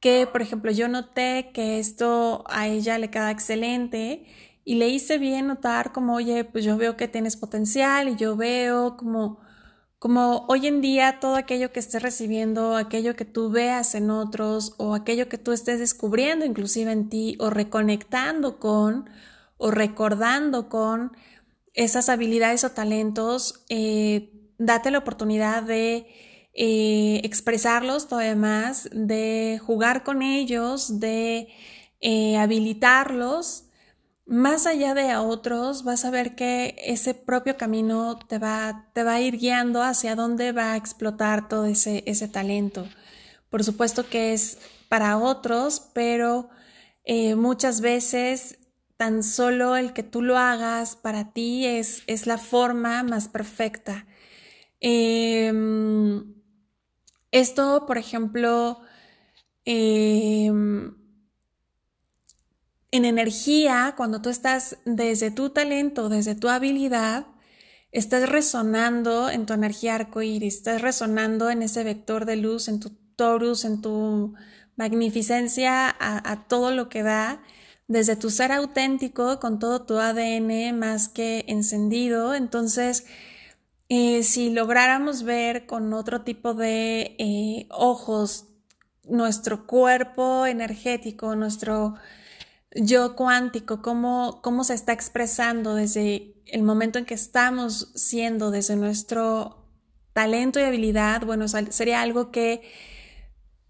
que, 0.00 0.26
por 0.30 0.42
ejemplo, 0.42 0.70
yo 0.70 0.88
noté 0.88 1.50
que 1.54 1.78
esto 1.78 2.44
a 2.48 2.68
ella 2.68 2.98
le 2.98 3.10
queda 3.10 3.30
excelente 3.30 4.26
y 4.64 4.76
le 4.76 4.88
hice 4.88 5.18
bien 5.18 5.46
notar 5.46 5.92
como, 5.92 6.14
oye, 6.14 6.44
pues 6.44 6.64
yo 6.64 6.76
veo 6.76 6.96
que 6.96 7.08
tienes 7.08 7.36
potencial 7.36 8.08
y 8.08 8.16
yo 8.16 8.36
veo 8.36 8.96
como, 8.96 9.40
como 10.04 10.44
hoy 10.48 10.66
en 10.66 10.82
día 10.82 11.18
todo 11.18 11.34
aquello 11.34 11.72
que 11.72 11.80
estés 11.80 12.02
recibiendo, 12.02 12.76
aquello 12.76 13.16
que 13.16 13.24
tú 13.24 13.48
veas 13.48 13.94
en 13.94 14.10
otros 14.10 14.74
o 14.76 14.94
aquello 14.94 15.30
que 15.30 15.38
tú 15.38 15.52
estés 15.52 15.78
descubriendo 15.78 16.44
inclusive 16.44 16.92
en 16.92 17.08
ti 17.08 17.38
o 17.40 17.48
reconectando 17.48 18.58
con 18.58 19.08
o 19.56 19.70
recordando 19.70 20.68
con 20.68 21.12
esas 21.72 22.10
habilidades 22.10 22.64
o 22.64 22.72
talentos, 22.72 23.64
eh, 23.70 24.30
date 24.58 24.90
la 24.90 24.98
oportunidad 24.98 25.62
de 25.62 26.06
eh, 26.52 27.22
expresarlos 27.24 28.06
todavía 28.06 28.36
más, 28.36 28.90
de 28.92 29.58
jugar 29.64 30.04
con 30.04 30.20
ellos, 30.20 31.00
de 31.00 31.48
eh, 32.02 32.36
habilitarlos. 32.36 33.63
Más 34.26 34.66
allá 34.66 34.94
de 34.94 35.10
a 35.10 35.20
otros, 35.22 35.84
vas 35.84 36.04
a 36.04 36.10
ver 36.10 36.34
que 36.34 36.74
ese 36.78 37.12
propio 37.14 37.58
camino 37.58 38.18
te 38.18 38.38
va, 38.38 38.88
te 38.94 39.02
va 39.02 39.14
a 39.14 39.20
ir 39.20 39.36
guiando 39.36 39.82
hacia 39.82 40.14
dónde 40.14 40.52
va 40.52 40.72
a 40.72 40.76
explotar 40.76 41.48
todo 41.48 41.66
ese, 41.66 42.02
ese 42.06 42.28
talento. 42.28 42.88
Por 43.50 43.64
supuesto 43.64 44.08
que 44.08 44.32
es 44.32 44.58
para 44.88 45.18
otros, 45.18 45.90
pero 45.92 46.48
eh, 47.04 47.34
muchas 47.34 47.82
veces 47.82 48.58
tan 48.96 49.22
solo 49.22 49.76
el 49.76 49.92
que 49.92 50.02
tú 50.02 50.22
lo 50.22 50.38
hagas 50.38 50.96
para 50.96 51.32
ti 51.32 51.66
es, 51.66 52.02
es 52.06 52.26
la 52.26 52.38
forma 52.38 53.02
más 53.02 53.28
perfecta. 53.28 54.06
Em, 54.80 56.34
esto, 57.30 57.84
por 57.86 57.98
ejemplo, 57.98 58.80
em, 59.64 60.94
en 62.94 63.04
energía, 63.04 63.94
cuando 63.96 64.22
tú 64.22 64.28
estás 64.28 64.78
desde 64.84 65.32
tu 65.32 65.50
talento, 65.50 66.08
desde 66.08 66.36
tu 66.36 66.48
habilidad, 66.48 67.26
estás 67.90 68.28
resonando 68.28 69.28
en 69.30 69.46
tu 69.46 69.52
energía 69.52 69.96
arcoíris, 69.96 70.58
estás 70.58 70.80
resonando 70.80 71.50
en 71.50 71.64
ese 71.64 71.82
vector 71.82 72.24
de 72.24 72.36
luz, 72.36 72.68
en 72.68 72.78
tu 72.78 72.90
torus, 73.16 73.64
en 73.64 73.82
tu 73.82 74.34
magnificencia, 74.76 75.92
a, 75.98 76.46
todo 76.46 76.70
lo 76.70 76.88
que 76.88 77.02
da, 77.02 77.42
desde 77.88 78.14
tu 78.14 78.30
ser 78.30 78.52
auténtico, 78.52 79.40
con 79.40 79.58
todo 79.58 79.82
tu 79.82 79.98
ADN 79.98 80.78
más 80.78 81.08
que 81.08 81.44
encendido. 81.48 82.32
Entonces, 82.32 83.06
eh, 83.88 84.22
si 84.22 84.50
lográramos 84.50 85.24
ver 85.24 85.66
con 85.66 85.92
otro 85.94 86.22
tipo 86.22 86.54
de 86.54 87.16
eh, 87.18 87.66
ojos 87.70 88.46
nuestro 89.02 89.66
cuerpo 89.66 90.46
energético, 90.46 91.34
nuestro 91.34 91.96
yo 92.74 93.16
cuántico, 93.16 93.82
cómo, 93.82 94.40
cómo 94.42 94.64
se 94.64 94.74
está 94.74 94.92
expresando 94.92 95.74
desde 95.74 96.34
el 96.46 96.62
momento 96.62 96.98
en 96.98 97.04
que 97.04 97.14
estamos 97.14 97.92
siendo, 97.94 98.50
desde 98.50 98.76
nuestro 98.76 99.64
talento 100.12 100.60
y 100.60 100.62
habilidad, 100.62 101.24
bueno, 101.24 101.46
sería 101.48 102.00
algo 102.00 102.30
que 102.30 102.62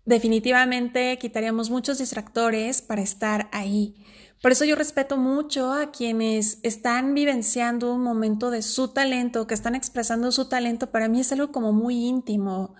definitivamente 0.04 1.18
quitaríamos 1.18 1.70
muchos 1.70 1.99
distractores 1.99 2.82
para 2.82 3.02
estar 3.02 3.49
ahí. 3.52 3.94
Por 4.42 4.52
eso 4.52 4.66
yo 4.66 4.76
respeto 4.76 5.16
mucho 5.16 5.73
a 5.73 5.90
quienes 5.90 6.58
están 6.62 7.14
vivenciando 7.14 7.94
un 7.94 8.02
momento 8.02 8.50
de 8.50 8.61
su 8.61 8.88
talento, 8.88 9.46
que 9.46 9.54
están 9.54 9.75
expresando 9.75 10.30
su 10.32 10.49
talento. 10.50 10.90
Para 10.90 11.08
mí 11.08 11.20
es 11.20 11.32
algo 11.32 11.50
como 11.50 11.73
muy 11.73 12.04
íntimo, 12.04 12.75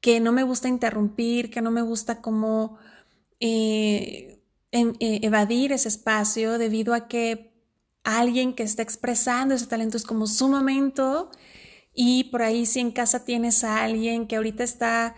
que 0.00 0.20
no 0.20 0.32
me 0.32 0.42
gusta 0.42 0.68
interrumpir, 0.68 1.50
que 1.50 1.60
no 1.60 1.70
me 1.70 1.82
gusta 1.82 2.22
como 2.22 2.78
eh, 3.40 4.39
eh, 4.72 5.20
evadir 5.22 5.72
ese 5.72 5.88
espacio 5.88 6.58
debido 6.58 6.94
a 6.94 7.08
que 7.08 7.50
alguien 8.04 8.54
que 8.54 8.62
está 8.62 8.82
expresando 8.82 9.54
ese 9.54 9.66
talento, 9.66 9.96
es 9.96 10.04
como 10.04 10.26
su 10.26 10.48
momento. 10.48 11.30
Y 11.94 12.24
por 12.24 12.42
ahí 12.42 12.66
si 12.66 12.80
en 12.80 12.92
casa 12.92 13.24
tienes 13.24 13.64
a 13.64 13.82
alguien 13.82 14.26
que 14.26 14.36
ahorita 14.36 14.62
está 14.64 15.14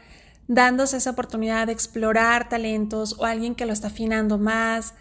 dándose 0.49 0.97
esa 0.97 1.11
oportunidad 1.11 1.67
de 1.67 1.73
explorar 1.73 2.49
talentos 2.49 3.17
o 3.19 3.25
alguien 3.25 3.55
que 3.55 3.67
lo 3.67 3.73
está 3.73 3.89
afinando 3.89 4.39
más, 4.39 4.95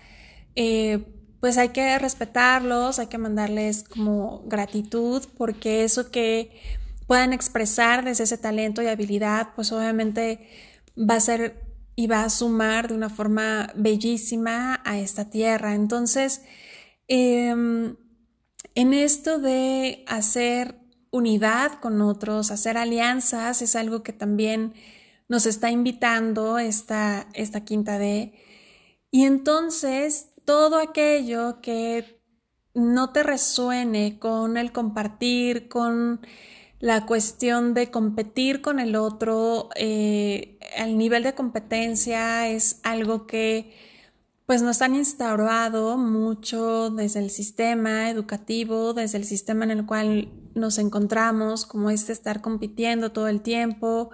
eh, 0.56 1.06
pues 1.40 1.58
hay 1.58 1.70
que 1.70 1.98
respetarlos, 1.98 3.00
hay 3.00 3.08
que 3.08 3.18
mandarles 3.18 3.84
como 3.84 4.44
gratitud 4.46 5.24
porque 5.38 5.84
eso 5.84 6.12
que 6.12 6.52
puedan 7.08 7.34
expresar 7.34 8.06
desde 8.06 8.26
ese 8.26 8.38
talento 8.38 8.82
y 8.82 8.88
habilidad, 8.88 9.50
pues 9.56 9.72
obviamente 9.72 10.48
va 10.98 11.16
a 11.16 11.20
ser 11.20 11.61
y 11.96 12.08
va 12.08 12.24
a 12.24 12.30
sumar 12.30 12.88
de 12.88 12.96
una 12.96 13.10
forma 13.10 13.72
bellísima 13.76 14.82
a 14.86 15.00
esta 15.00 15.30
tierra. 15.30 15.76
Entonces, 15.76 16.42
em, 17.08 17.96
en 18.76 18.94
esto 18.94 19.40
de 19.40 20.04
hacer 20.08 20.80
unidad 21.12 21.80
con 21.82 22.02
otros, 22.02 22.52
hacer 22.52 22.78
alianzas, 22.78 23.62
es 23.62 23.76
algo 23.76 24.04
que 24.04 24.14
también 24.14 24.74
nos 25.28 25.46
está 25.46 25.72
invitando 25.72 26.58
esta, 26.58 27.28
esta 27.34 27.64
quinta 27.64 27.98
D. 27.98 28.34
Y 29.12 29.26
entonces, 29.26 30.30
todo 30.46 30.78
aquello 30.78 31.62
que 31.62 32.22
no 32.74 33.12
te 33.12 33.24
resuene 33.24 34.20
con 34.20 34.58
el 34.58 34.72
compartir, 34.72 35.68
con 35.68 36.22
la 36.82 37.06
cuestión 37.06 37.76
de 37.76 37.92
competir 37.92 38.62
con 38.62 38.80
el 38.80 38.96
otro, 38.96 39.70
eh, 39.76 40.58
el 40.76 40.98
nivel 40.98 41.22
de 41.24 41.36
competencia 41.36 42.50
es 42.50 42.80
algo 42.84 43.28
que 43.28 43.72
pues 44.48 44.64
nos 44.64 44.82
han 44.82 44.96
instaurado 44.96 45.98
mucho 45.98 46.90
desde 46.90 47.20
el 47.20 47.30
sistema 47.30 48.10
educativo, 48.10 48.94
desde 48.94 49.20
el 49.20 49.26
sistema 49.26 49.64
en 49.64 49.72
el 49.72 49.86
cual 49.86 50.30
nos 50.56 50.80
encontramos, 50.80 51.68
como 51.68 51.92
este 51.92 52.12
estar 52.14 52.42
compitiendo 52.42 53.12
todo 53.12 53.28
el 53.28 53.42
tiempo, 53.42 54.10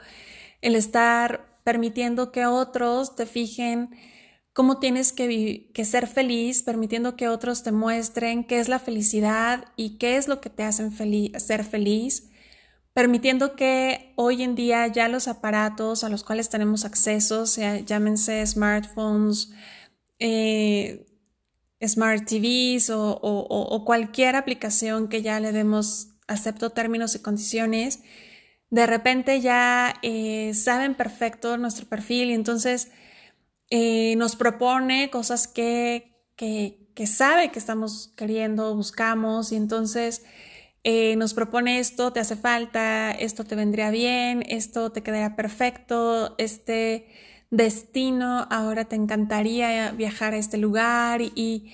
el 0.62 0.76
estar 0.76 1.58
permitiendo 1.64 2.34
que 2.34 2.46
otros 2.46 3.16
te 3.16 3.26
fijen 3.26 3.92
cómo 4.52 4.78
tienes 4.80 5.14
que, 5.14 5.72
que, 5.74 5.86
ser 5.86 6.06
feliz, 6.06 6.64
permitiendo 6.64 7.16
que 7.16 7.30
otros 7.30 7.64
te 7.64 7.72
muestren 7.72 8.44
qué 8.44 8.60
es 8.60 8.68
la 8.68 8.80
felicidad 8.80 9.66
y 9.78 9.98
qué 9.98 10.18
es 10.18 10.28
lo 10.28 10.42
que 10.42 10.50
te 10.50 10.64
hacen 10.64 10.92
ser 10.92 11.64
feliz 11.64 12.30
permitiendo 12.98 13.56
que 13.56 14.12
hoy 14.16 14.42
en 14.42 14.56
día 14.56 14.88
ya 14.88 15.08
los 15.08 15.28
aparatos 15.28 16.04
a 16.04 16.10
los 16.10 16.24
cuales 16.24 16.50
tenemos 16.50 16.84
acceso, 16.84 17.46
sea, 17.46 17.78
llámense 17.78 18.44
smartphones, 18.48 19.52
eh, 20.18 21.06
smart 21.80 22.26
TVs 22.28 22.90
o, 22.90 23.84
cualquier 23.86 24.36
aplicación 24.36 25.10
que 25.10 25.22
ya 25.22 25.40
le 25.40 25.52
demos 25.52 26.08
acepto 26.28 26.72
términos 26.72 27.14
y 27.14 27.20
condiciones, 27.20 28.00
de 28.72 28.88
repente 28.88 29.42
ya 29.42 29.94
eh, 30.02 30.56
saben 30.56 30.96
perfecto 30.96 31.56
nuestro 31.58 31.86
perfil 31.86 32.32
y 32.32 32.34
entonces 32.34 32.90
eh, 33.70 34.16
nos 34.16 34.36
propone 34.36 35.12
cosas 35.12 35.48
que, 35.48 36.18
que, 36.36 36.90
que 36.96 37.06
sabe 37.06 37.52
que 37.52 37.60
estamos 37.60 38.12
queriendo, 38.18 38.76
buscamos 38.76 39.52
y 39.52 39.56
entonces 39.56 40.24
eh, 40.90 41.18
nos 41.18 41.34
propone 41.34 41.80
esto, 41.80 42.14
te 42.14 42.22
hace 42.22 42.38
falta, 42.38 43.12
esto 43.12 43.44
te 43.44 43.58
vendría 43.58 43.92
bien, 43.92 44.42
esto 44.48 44.94
te 44.94 45.04
quedaría 45.04 45.36
perfecto, 45.36 46.34
este 46.38 47.10
destino, 47.52 48.48
ahora 48.50 48.86
te 48.86 48.96
encantaría 48.96 49.92
viajar 49.92 50.34
a 50.34 50.38
este 50.38 50.56
lugar 50.56 51.22
y, 51.22 51.74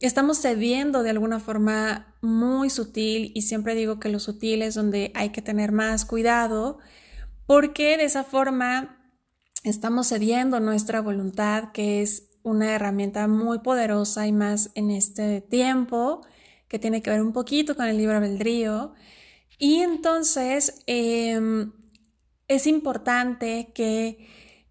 estamos 0.00 0.40
cediendo 0.40 1.02
de 1.02 1.10
alguna 1.10 1.38
forma 1.38 2.14
muy 2.22 2.70
sutil 2.70 3.30
y 3.34 3.42
siempre 3.42 3.74
digo 3.74 4.00
que 4.00 4.08
lo 4.08 4.20
sutil 4.20 4.62
es 4.62 4.74
donde 4.74 5.10
hay 5.14 5.30
que 5.30 5.42
tener 5.42 5.72
más 5.72 6.04
cuidado 6.04 6.78
porque 7.46 7.96
de 7.96 8.04
esa 8.04 8.22
forma 8.24 9.10
estamos 9.64 10.08
cediendo 10.08 10.60
nuestra 10.60 11.00
voluntad 11.00 11.72
que 11.72 12.02
es 12.02 12.28
una 12.42 12.74
herramienta 12.74 13.26
muy 13.26 13.60
poderosa 13.60 14.26
y 14.26 14.32
más 14.32 14.70
en 14.74 14.90
este 14.90 15.40
tiempo 15.40 16.22
que 16.68 16.78
tiene 16.78 17.02
que 17.02 17.10
ver 17.10 17.22
un 17.22 17.32
poquito 17.32 17.76
con 17.76 17.86
el 17.86 17.96
libro 17.96 18.16
albedrío. 18.16 18.94
Y 19.58 19.80
entonces 19.80 20.82
em, 20.86 21.72
es 22.48 22.66
importante 22.66 23.72
que 23.74 24.28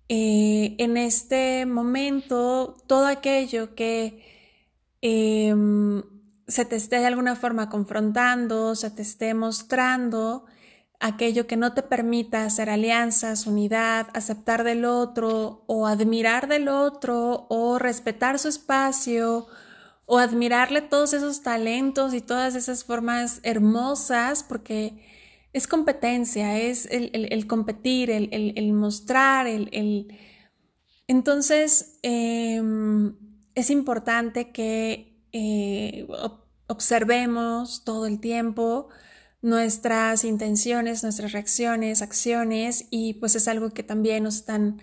eh, 0.10 0.76
en 0.78 0.98
este 0.98 1.66
momento 1.66 2.78
todo 2.88 3.08
aquello 3.08 3.76
que 3.76 4.24
em, 5.02 6.04
se 6.48 6.66
te 6.66 6.76
esté 6.76 7.00
de 7.00 7.08
alguna 7.08 7.36
forma 7.36 7.70
confrontando, 7.70 8.76
se 8.76 8.92
te 8.92 9.02
esté 9.02 9.34
mostrando, 9.34 10.46
aquello 11.00 11.48
que 11.48 11.58
no 11.58 11.74
te 11.74 11.84
permita 11.84 12.46
hacer 12.46 12.70
alianzas, 12.70 13.48
unidad, 13.48 14.08
aceptar 14.14 14.64
del 14.64 14.86
otro 14.86 15.64
o 15.68 15.88
admirar 15.88 16.48
del 16.48 16.68
otro 16.68 17.48
o 17.50 17.80
respetar 17.80 18.40
su 18.40 18.48
espacio 18.48 19.48
o 20.06 20.20
admirarle 20.20 20.82
todos 20.82 21.14
esos 21.14 21.42
talentos 21.42 22.14
y 22.14 22.22
todas 22.22 22.56
esas 22.56 22.84
formas 22.84 23.40
hermosas, 23.44 24.44
porque 24.44 25.04
es 25.54 25.68
competencia, 25.68 26.60
es 26.60 26.88
el, 26.92 27.48
competir, 27.48 28.12
el, 28.12 28.74
mostrar, 28.74 29.48
el... 29.48 30.08
Entonces, 31.08 32.00
em, 32.04 33.16
es 33.56 33.70
importante 33.70 34.52
que 34.52 35.24
eh, 35.32 36.08
observemos 36.68 37.84
todo 37.84 38.06
el 38.06 38.20
tiempo 38.20 38.90
nuestras 39.42 40.24
intenciones, 40.24 41.04
nuestras 41.04 41.32
reacciones, 41.32 42.02
acciones, 42.02 42.88
y 42.90 43.14
pues 43.16 43.36
es 43.36 43.48
algo 43.48 43.70
que 43.70 43.84
también 43.84 44.24
nos 44.24 44.38
están 44.38 44.82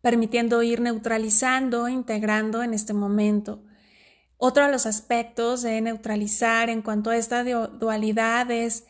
permitiendo 0.00 0.62
ir 0.62 0.80
neutralizando, 0.80 1.88
integrando 1.88 2.62
en 2.62 2.74
este 2.74 2.94
momento. 2.94 3.62
Otro 4.36 4.64
de 4.66 4.72
los 4.72 4.86
aspectos 4.86 5.62
de 5.62 5.80
neutralizar 5.80 6.68
en 6.68 6.82
cuanto 6.82 7.10
a 7.10 7.16
esta 7.16 7.44
dualidad 7.44 8.50
es 8.50 8.84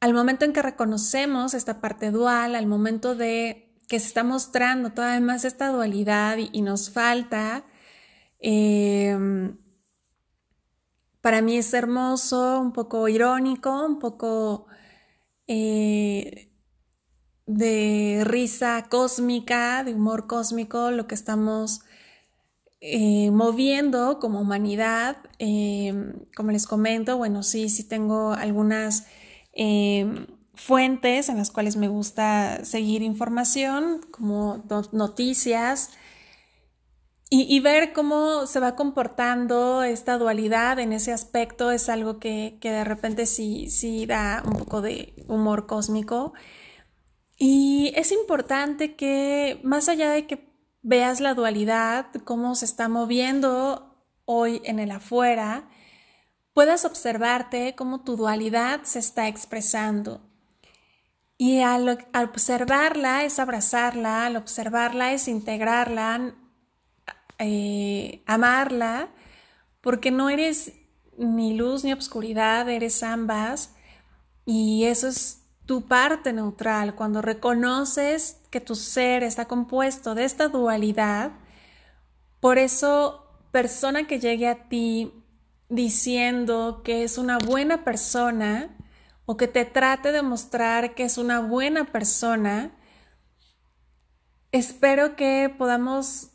al 0.00 0.14
momento 0.14 0.44
en 0.44 0.52
que 0.52 0.62
reconocemos 0.62 1.54
esta 1.54 1.80
parte 1.80 2.10
dual, 2.10 2.54
al 2.54 2.66
momento 2.66 3.14
de 3.14 3.74
que 3.88 4.00
se 4.00 4.08
está 4.08 4.24
mostrando 4.24 4.92
todavía 4.92 5.20
más 5.20 5.44
esta 5.44 5.68
dualidad 5.68 6.38
y, 6.38 6.62
nos 6.62 6.90
falta, 6.90 7.64
em, 8.38 9.56
para 11.20 11.40
mí 11.42 11.56
es 11.56 11.72
hermoso, 11.72 12.60
un 12.60 12.72
poco 12.72 13.08
irónico, 13.08 13.84
un 13.86 13.98
poco 13.98 14.66
eh, 15.46 16.50
de 17.46 18.22
risa 18.24 18.86
cósmica, 18.90 19.84
de 19.84 19.94
humor 19.94 20.26
cósmico, 20.26 20.90
lo 20.90 21.06
que 21.06 21.14
estamos 21.14 21.80
eh, 22.86 23.30
moviendo 23.30 24.18
como 24.20 24.40
humanidad. 24.42 25.16
Eh, 25.38 25.94
como 26.36 26.50
les 26.50 26.66
comento, 26.66 27.16
bueno, 27.16 27.42
sí, 27.42 27.70
sí 27.70 27.84
tengo 27.88 28.32
algunas 28.34 29.06
eh, 29.54 30.26
fuentes 30.52 31.30
en 31.30 31.38
las 31.38 31.50
cuales 31.50 31.76
me 31.76 31.88
gusta 31.88 32.62
seguir 32.66 33.00
información, 33.00 34.02
como 34.10 34.62
noticias, 34.92 35.92
y, 37.30 37.58
ver 37.60 37.92
cómo 37.92 38.46
se 38.46 38.60
va 38.60 38.76
comportando 38.76 39.82
esta 39.82 40.18
dualidad 40.18 40.78
en 40.78 40.92
ese 40.92 41.10
aspecto 41.10 41.72
es 41.72 41.88
algo 41.88 42.20
que, 42.20 42.58
que 42.60 42.70
de 42.70 42.84
repente 42.84 43.26
sí, 43.26 43.70
sí 43.70 44.06
da 44.06 44.42
un 44.46 44.52
poco 44.52 44.82
de 44.82 45.14
humor 45.26 45.66
cósmico. 45.66 46.32
Y 47.36 47.92
es 47.96 48.12
importante 48.12 48.94
que, 48.94 49.58
más 49.64 49.88
allá 49.88 50.10
de 50.10 50.26
que 50.28 50.53
veas 50.84 51.20
la 51.20 51.34
dualidad, 51.34 52.06
cómo 52.24 52.54
se 52.54 52.66
está 52.66 52.88
moviendo 52.88 53.96
hoy 54.26 54.60
en 54.64 54.78
el 54.78 54.90
afuera, 54.90 55.68
puedas 56.52 56.84
observarte 56.84 57.74
cómo 57.74 58.04
tu 58.04 58.16
dualidad 58.16 58.82
se 58.84 58.98
está 58.98 59.26
expresando. 59.26 60.20
Y 61.38 61.60
al, 61.60 62.06
observarla 62.14 63.24
es 63.24 63.38
abrazarla, 63.38 64.26
al 64.26 64.36
observarla 64.36 65.12
es 65.12 65.26
integrarla, 65.26 66.34
eh, 67.38 68.22
amarla, 68.26 69.08
porque 69.80 70.10
no 70.10 70.28
eres 70.28 70.74
ni 71.16 71.54
luz 71.54 71.82
ni 71.82 71.92
obscuridad, 71.92 72.68
eres 72.68 73.02
ambas. 73.02 73.74
Y 74.44 74.84
eso 74.84 75.08
es 75.08 75.40
tu 75.64 75.86
parte 75.88 76.34
neutral, 76.34 76.94
cuando 76.94 77.22
reconoces 77.22 78.42
que 78.54 78.60
tu 78.60 78.76
ser 78.76 79.24
está 79.24 79.46
compuesto 79.46 80.14
de 80.14 80.24
esta 80.24 80.46
dualidad, 80.46 81.32
por 82.38 82.56
eso 82.56 83.26
persona 83.50 84.06
que 84.06 84.20
llegue 84.20 84.46
a 84.46 84.68
ti 84.68 85.12
diciendo 85.68 86.82
que 86.84 87.02
es 87.02 87.18
una 87.18 87.38
buena 87.38 87.82
persona 87.82 88.78
o 89.26 89.36
que 89.36 89.48
te 89.48 89.64
trate 89.64 90.12
de 90.12 90.22
mostrar 90.22 90.94
que 90.94 91.02
es 91.02 91.18
una 91.18 91.40
buena 91.40 91.90
persona, 91.90 92.70
espero 94.52 95.16
que 95.16 95.52
podamos 95.58 96.30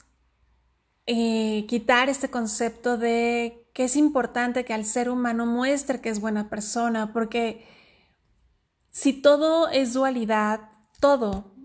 eh, 1.06 1.66
quitar 1.70 2.10
este 2.10 2.30
concepto 2.30 2.98
de 2.98 3.72
que 3.74 3.86
es 3.86 3.96
importante 3.96 4.66
que 4.66 4.74
al 4.74 4.84
ser 4.84 5.10
humano 5.10 5.46
muestre 5.46 6.02
que 6.02 6.10
es 6.10 6.20
buena 6.20 6.50
persona, 6.50 7.14
porque 7.14 7.66
si 8.90 9.14
todo 9.14 9.70
es 9.70 9.94
dualidad, 9.94 10.70
todo, 11.00 11.56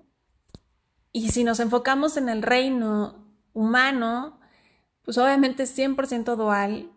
y 1.15 1.31
si 1.31 1.45
nos 1.45 1.61
enfocamos 1.61 2.17
en 2.17 2.29
el 2.29 2.43
reino 2.43 3.25
humano, 3.53 4.41
pues 5.05 5.17
obviamente 5.17 5.63
es 5.63 5.79
100% 5.79 6.35
dual, 6.35 6.91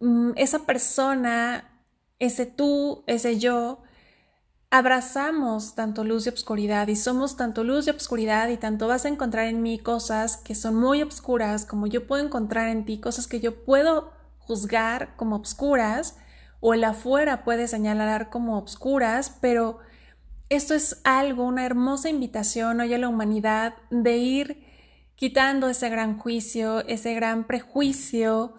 mm, 0.00 0.32
esa 0.34 0.66
persona, 0.66 1.70
ese 2.18 2.46
tú, 2.46 3.04
ese 3.06 3.38
yo, 3.38 3.80
abrazamos 4.70 5.76
tanto 5.76 6.02
luz 6.02 6.26
y 6.26 6.30
obscuridad 6.30 6.88
y 6.88 6.96
somos 6.96 7.36
tanto 7.36 7.62
luz 7.62 7.86
y 7.86 7.90
obscuridad 7.90 8.48
y 8.48 8.56
tanto 8.56 8.88
vas 8.88 9.04
a 9.04 9.08
encontrar 9.08 9.46
en 9.46 9.62
mí 9.62 9.78
cosas 9.78 10.36
que 10.36 10.56
son 10.56 10.74
muy 10.74 11.00
obscuras 11.00 11.64
como 11.64 11.86
yo 11.86 12.08
puedo 12.08 12.24
encontrar 12.24 12.68
en 12.68 12.84
ti 12.84 12.98
cosas 12.98 13.28
que 13.28 13.38
yo 13.38 13.64
puedo 13.64 14.12
juzgar 14.38 15.14
como 15.16 15.36
obscuras 15.36 16.16
o 16.58 16.74
el 16.74 16.82
afuera 16.82 17.44
puede 17.44 17.68
señalar 17.68 18.30
como 18.30 18.58
obscuras, 18.58 19.36
pero 19.40 19.78
esto 20.50 20.74
es 20.74 21.00
algo, 21.04 21.44
una 21.44 21.64
hermosa 21.64 22.10
invitación 22.10 22.80
hoy 22.80 22.92
a 22.92 22.98
la 22.98 23.08
humanidad 23.08 23.74
de 23.90 24.16
ir 24.18 24.66
quitando 25.14 25.68
ese 25.68 25.88
gran 25.88 26.18
juicio, 26.18 26.80
ese 26.86 27.14
gran 27.14 27.46
prejuicio 27.46 28.54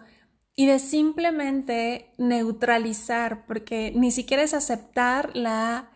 y 0.56 0.66
de 0.66 0.78
simplemente 0.78 2.14
neutralizar, 2.16 3.46
porque 3.46 3.92
ni 3.94 4.10
siquiera 4.10 4.42
es 4.42 4.54
aceptar 4.54 5.36
la 5.36 5.90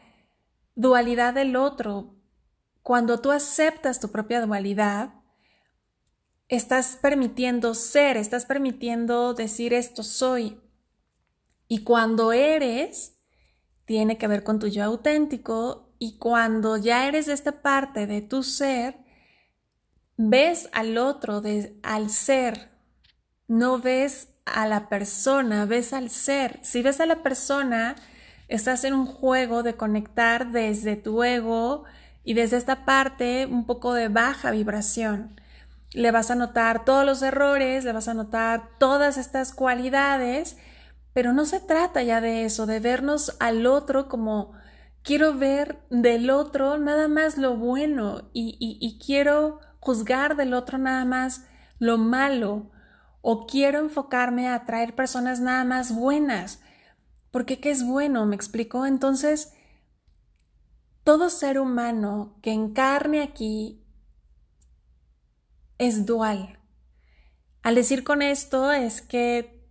dualidad 0.74 1.32
del 1.32 1.56
otro. 1.56 2.14
Cuando 2.82 3.20
tú 3.20 3.32
aceptas 3.32 3.98
tu 3.98 4.11
propia 4.12 4.44
dualidad, 4.44 5.14
estás 6.48 6.98
permitiendo 7.00 7.74
ser, 7.74 8.18
estás 8.18 8.44
permitiendo 8.44 9.32
decir 9.32 9.72
esto 9.72 10.02
soy. 10.02 10.61
Y 11.68 11.85
cuando 11.85 12.32
eres, 12.32 13.18
tiene 13.87 14.18
que 14.18 14.28
ver 14.28 14.44
con 14.44 14.59
tu 14.59 14.66
yo 14.66 14.85
auténtico 14.85 15.86
y 15.98 16.18
cuando 16.18 16.76
ya 16.76 17.06
eres 17.06 17.26
de 17.26 17.32
esta 17.32 17.62
parte 17.62 18.06
de 18.06 18.20
tu 18.22 18.42
ser, 18.42 18.98
ves 20.16 20.68
al 20.72 20.98
otro, 20.98 21.40
de, 21.40 21.78
al 21.82 22.11
ser, 22.11 22.70
no 23.48 23.78
ves 23.78 24.28
a 24.44 24.66
la 24.66 24.88
persona, 24.88 25.66
ves 25.66 25.92
al 25.92 26.11
ser. 26.11 26.61
Si 26.62 26.82
ves 26.82 27.00
a 27.00 27.06
la 27.06 27.22
persona, 27.22 27.96
estás 28.48 28.85
en 28.85 28.94
un 28.94 29.06
juego 29.06 29.62
de 29.62 29.76
conectar 29.76 30.52
desde 30.52 30.96
tu 30.96 31.22
ego 31.22 31.85
y 32.24 32.35
desde 32.35 32.56
esta 32.56 32.85
parte 32.85 33.46
un 33.46 33.66
poco 33.66 33.94
de 33.94 34.09
baja 34.09 34.50
vibración. 34.50 35.40
Le 35.92 36.11
vas 36.11 36.30
a 36.30 36.35
notar 36.35 36.85
todos 36.85 37.04
los 37.04 37.22
errores, 37.22 37.85
le 37.85 37.92
vas 37.92 38.09
a 38.09 38.14
notar 38.14 38.68
todas 38.78 39.16
estas 39.16 39.52
cualidades, 39.52 40.56
pero 41.12 41.32
no 41.32 41.44
se 41.46 41.61
trata 41.61 42.02
ya 42.02 42.20
de 42.20 42.44
eso, 42.44 42.66
de 42.66 42.80
vernos 42.80 43.37
al 43.40 43.66
otro 43.66 44.09
como 44.09 44.52
quiero 45.07 45.38
ver 45.38 45.81
del 45.88 46.29
otro 46.29 46.77
nada 46.77 47.09
más 47.09 47.38
lo 47.38 47.57
bueno 47.57 48.29
y, 48.35 48.59
y 48.61 48.99
quiero 48.99 49.61
juzgar 49.81 50.37
del 50.37 50.53
otro 50.53 50.77
nada 50.77 51.07
más 51.07 51.47
lo 51.79 51.97
malo 51.97 52.71
o 53.23 53.47
quiero 53.47 53.79
enfocarme 53.79 54.49
a 54.49 54.57
atraer 54.57 54.95
personas 54.95 55.40
nada 55.40 55.64
más 55.64 55.95
buenas 55.95 56.61
porque 57.37 57.61
¿qué 57.61 57.71
es 57.71 57.85
bueno? 57.85 58.25
¿Me 58.25 58.35
explicó? 58.35 58.87
Entonces, 58.87 59.53
todo 61.05 61.29
ser 61.29 61.59
humano 61.59 62.38
que 62.40 62.51
encarne 62.51 63.21
aquí 63.23 63.85
es 65.77 66.07
dual. 66.07 66.59
Al 67.62 67.75
decir 67.75 68.05
con 68.05 68.23
esto 68.23 68.73
es 68.73 69.03
que, 69.03 69.62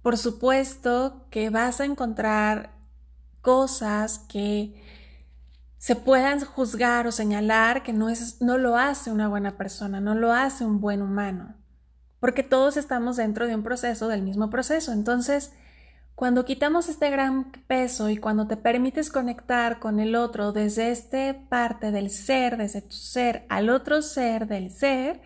por 0.00 0.16
supuesto, 0.16 1.26
que 1.30 1.50
vas 1.50 1.82
a 1.82 1.84
encontrar 1.84 2.77
cosas 3.42 4.20
que 4.28 4.82
se 5.78 5.94
puedan 5.96 6.44
juzgar 6.44 7.06
o 7.06 7.12
señalar 7.12 7.82
que 7.82 7.92
no, 7.92 8.08
es, 8.08 8.40
no 8.42 8.58
lo 8.58 8.76
hace 8.76 9.10
una 9.10 9.28
buena 9.28 9.56
persona, 9.56 10.00
no 10.00 10.14
lo 10.14 10.32
hace 10.32 10.64
un 10.64 10.80
buen 10.80 11.02
humano 11.02 11.58
porque 12.20 12.42
todos 12.42 12.76
estamos 12.76 13.16
dentro 13.16 13.46
de 13.46 13.54
un 13.54 13.62
proceso, 13.62 14.08
del 14.08 14.22
mismo 14.22 14.50
proceso. 14.50 14.92
Entonces, 14.92 15.52
cuando 16.14 16.44
quitamos 16.44 16.88
este 16.88 17.10
gran 17.10 17.52
peso 17.68 18.10
y 18.10 18.16
cuando 18.16 18.48
te 18.48 18.56
permites 18.56 19.10
conectar 19.10 19.78
con 19.78 20.00
el 20.00 20.16
otro 20.16 20.52
desde 20.52 20.90
esta 20.90 21.36
parte 21.48 21.92
del 21.92 22.10
ser, 22.10 22.56
desde 22.56 22.82
tu 22.82 22.96
ser 22.96 23.46
al 23.48 23.70
otro 23.70 24.02
ser 24.02 24.48
del 24.48 24.70
ser, 24.70 25.20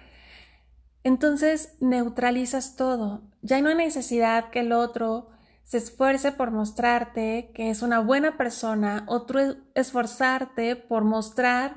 entonces 1.02 1.76
neutralizas 1.80 2.76
todo. 2.76 3.22
Ya 3.40 3.60
no 3.60 3.70
hay 3.70 3.74
necesidad 3.74 4.50
que 4.50 4.60
el 4.60 4.72
otro 4.72 5.30
se 5.64 5.78
esfuerce 5.78 6.32
por 6.32 6.50
mostrarte 6.50 7.50
que 7.54 7.70
es 7.70 7.82
una 7.82 8.00
buena 8.00 8.36
persona, 8.36 9.04
otro 9.06 9.40
esforzarte 9.74 10.76
por 10.76 11.04
mostrar 11.04 11.76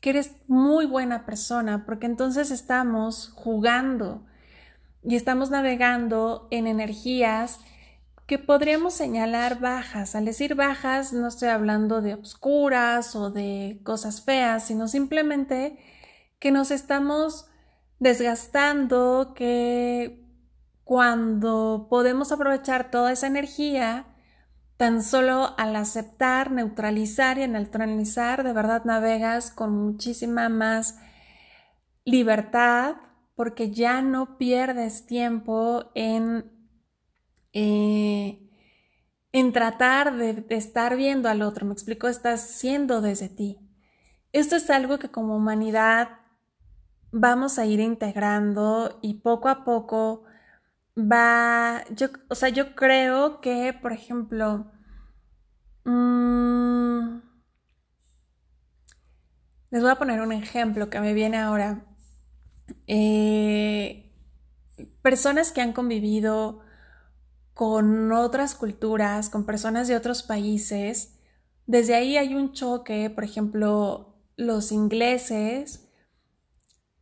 que 0.00 0.10
eres 0.10 0.32
muy 0.48 0.86
buena 0.86 1.24
persona, 1.24 1.84
porque 1.86 2.06
entonces 2.06 2.50
estamos 2.50 3.32
jugando 3.34 4.24
y 5.04 5.16
estamos 5.16 5.50
navegando 5.50 6.48
en 6.50 6.66
energías 6.66 7.60
que 8.26 8.38
podríamos 8.38 8.94
señalar 8.94 9.60
bajas. 9.60 10.14
Al 10.14 10.24
decir 10.24 10.54
bajas 10.54 11.12
no 11.12 11.28
estoy 11.28 11.48
hablando 11.48 12.00
de 12.00 12.14
obscuras 12.14 13.14
o 13.14 13.30
de 13.30 13.80
cosas 13.84 14.22
feas, 14.22 14.64
sino 14.66 14.88
simplemente 14.88 15.78
que 16.38 16.50
nos 16.50 16.70
estamos 16.70 17.46
desgastando, 17.98 19.32
que 19.36 20.21
cuando 20.84 21.86
podemos 21.88 22.32
aprovechar 22.32 22.90
toda 22.90 23.12
esa 23.12 23.26
energía, 23.26 24.06
tan 24.76 25.02
solo 25.02 25.54
al 25.58 25.76
aceptar, 25.76 26.50
neutralizar 26.50 27.38
y 27.38 27.46
neutralizar, 27.46 28.42
de 28.42 28.52
verdad 28.52 28.84
navegas 28.84 29.50
con 29.50 29.70
muchísima 29.72 30.48
más 30.48 30.98
libertad, 32.04 32.96
porque 33.36 33.70
ya 33.70 34.02
no 34.02 34.38
pierdes 34.38 35.06
tiempo 35.06 35.90
en, 35.94 36.50
eh, 37.52 38.50
en 39.32 39.52
tratar 39.52 40.16
de, 40.16 40.44
estar 40.50 40.96
viendo 40.96 41.28
al 41.28 41.42
otro. 41.42 41.64
Me 41.64 41.72
explico, 41.72 42.08
estás 42.08 42.40
siendo 42.40 43.00
desde 43.00 43.28
ti. 43.28 43.58
Esto 44.32 44.56
es 44.56 44.68
algo 44.70 44.98
que 44.98 45.10
como 45.10 45.36
humanidad 45.36 46.08
vamos 47.10 47.58
a 47.58 47.66
ir 47.66 47.80
integrando 47.80 48.98
y 49.02 49.14
poco 49.14 49.48
a 49.48 49.64
poco 49.64 50.24
va, 50.96 51.84
yo, 51.90 52.08
o 52.28 52.34
sea, 52.34 52.48
yo 52.48 52.74
creo 52.74 53.40
que, 53.40 53.72
por 53.80 53.92
ejemplo, 53.92 54.70
mm, 55.84 57.20
les 59.70 59.82
voy 59.82 59.90
a 59.90 59.96
poner 59.96 60.20
un 60.20 60.32
ejemplo 60.32 60.90
que 60.90 61.00
me 61.00 61.14
viene 61.14 61.38
ahora. 61.38 61.86
Eh, 62.86 64.12
personas 65.02 65.52
que 65.52 65.60
han 65.60 65.72
convivido 65.72 66.60
con 67.54 68.12
otras 68.12 68.54
culturas, 68.54 69.30
con 69.30 69.46
personas 69.46 69.88
de 69.88 69.96
otros 69.96 70.22
países, 70.22 71.18
desde 71.66 71.94
ahí 71.94 72.16
hay 72.16 72.34
un 72.34 72.52
choque, 72.52 73.08
por 73.10 73.24
ejemplo, 73.24 74.16
los 74.36 74.72
ingleses, 74.72 75.88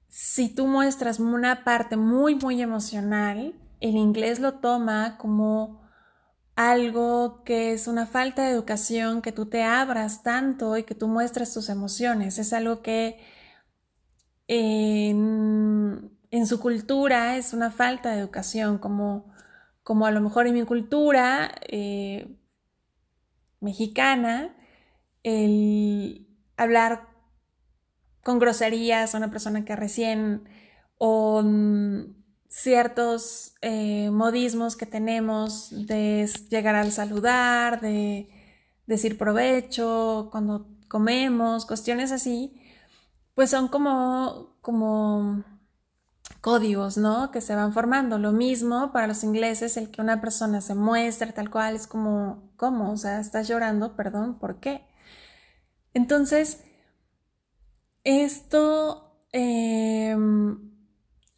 si 0.09 0.55
tú 0.55 0.67
muestras 0.67 1.21
una 1.21 1.65
parte 1.65 1.97
muy, 1.97 2.35
muy 2.35 2.61
emocional, 2.61 3.55
el 3.81 3.97
inglés 3.97 4.41
lo 4.41 4.55
toma 4.55 5.17
como 5.19 5.81
algo 6.55 7.43
que 7.45 7.73
es 7.73 7.89
una 7.89 8.07
falta 8.07 8.45
de 8.45 8.51
educación, 8.51 9.23
que 9.23 9.33
tú 9.33 9.47
te 9.47 9.63
abras 9.63 10.23
tanto 10.23 10.77
y 10.77 10.83
que 10.85 10.95
tú 10.95 11.09
muestres 11.09 11.55
tus 11.55 11.71
emociones. 11.71 12.39
Es 12.39 12.53
algo 12.53 12.83
que 12.83 13.19
en, 14.47 16.11
su 16.47 16.61
cultura 16.61 17.37
es 17.39 17.55
una 17.55 17.71
falta 17.71 18.11
de 18.11 18.19
educación, 18.21 18.79
como, 18.79 19.33
como 19.83 20.07
a 20.07 20.11
lo 20.11 20.21
mejor 20.21 20.47
en 20.47 20.55
mi 20.55 20.65
cultura 20.65 21.51
eh, 21.69 22.37
mexicana, 23.61 24.55
el 25.23 26.29
hablar 26.57 27.09
con 28.23 28.39
groserías 28.39 29.15
a 29.15 29.19
una 29.19 29.31
persona 29.31 29.65
que 29.65 29.77
recién 29.77 30.49
o 30.99 31.43
ciertos 32.51 33.55
eh, 33.63 34.11
modismos 34.11 34.77
que 34.77 34.85
tenemos 34.85 35.71
de 35.87 36.29
llegar 36.51 36.75
al 36.75 36.93
saludar, 36.93 37.81
de 37.81 38.29
decir 38.87 39.17
provecho 39.17 40.29
cuando 40.33 40.67
comemos, 40.89 41.65
cuestiones 41.65 42.11
así, 42.11 42.61
pues 43.35 43.51
son 43.51 43.69
como, 43.69 44.57
como 44.61 45.45
códigos, 46.41 46.99
¿no? 46.99 47.31
Que 47.31 47.41
se 47.41 47.55
van 47.55 47.73
formando. 47.73 48.19
Lo 48.19 48.33
mismo 48.33 48.93
para 48.93 49.07
los 49.07 49.23
ingleses, 49.25 49.77
el 49.77 49.91
que 49.91 50.03
una 50.03 50.21
persona 50.21 50.61
se 50.61 50.75
muestre 50.75 51.33
tal 51.33 51.51
cual 51.51 51.77
es 51.77 51.87
como, 51.87 52.53
¿cómo? 52.57 52.93
O 52.93 52.97
sea, 52.97 53.21
estás 53.21 53.49
llorando, 53.49 53.95
perdón, 53.97 54.39
¿por 54.41 54.59
qué? 54.61 54.85
Entonces, 55.95 56.65
esto 58.05 59.25
em, 59.33 60.70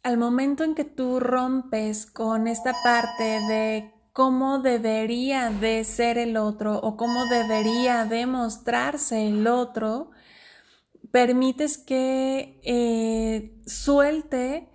al 0.03 0.17
momento 0.17 0.63
en 0.63 0.75
que 0.75 0.83
tú 0.83 1.19
rompes 1.19 2.05
con 2.05 2.47
esta 2.47 2.73
parte 2.83 3.23
de 3.23 3.93
cómo 4.11 4.59
debería 4.59 5.49
de 5.49 5.83
ser 5.85 6.17
el 6.17 6.37
otro 6.37 6.77
o 6.79 6.97
cómo 6.97 7.25
debería 7.25 8.05
demostrarse 8.05 9.27
el 9.27 9.47
otro, 9.47 10.11
permites 11.11 11.77
que 11.77 12.59
eh, 12.63 13.61
suelte 13.65 14.69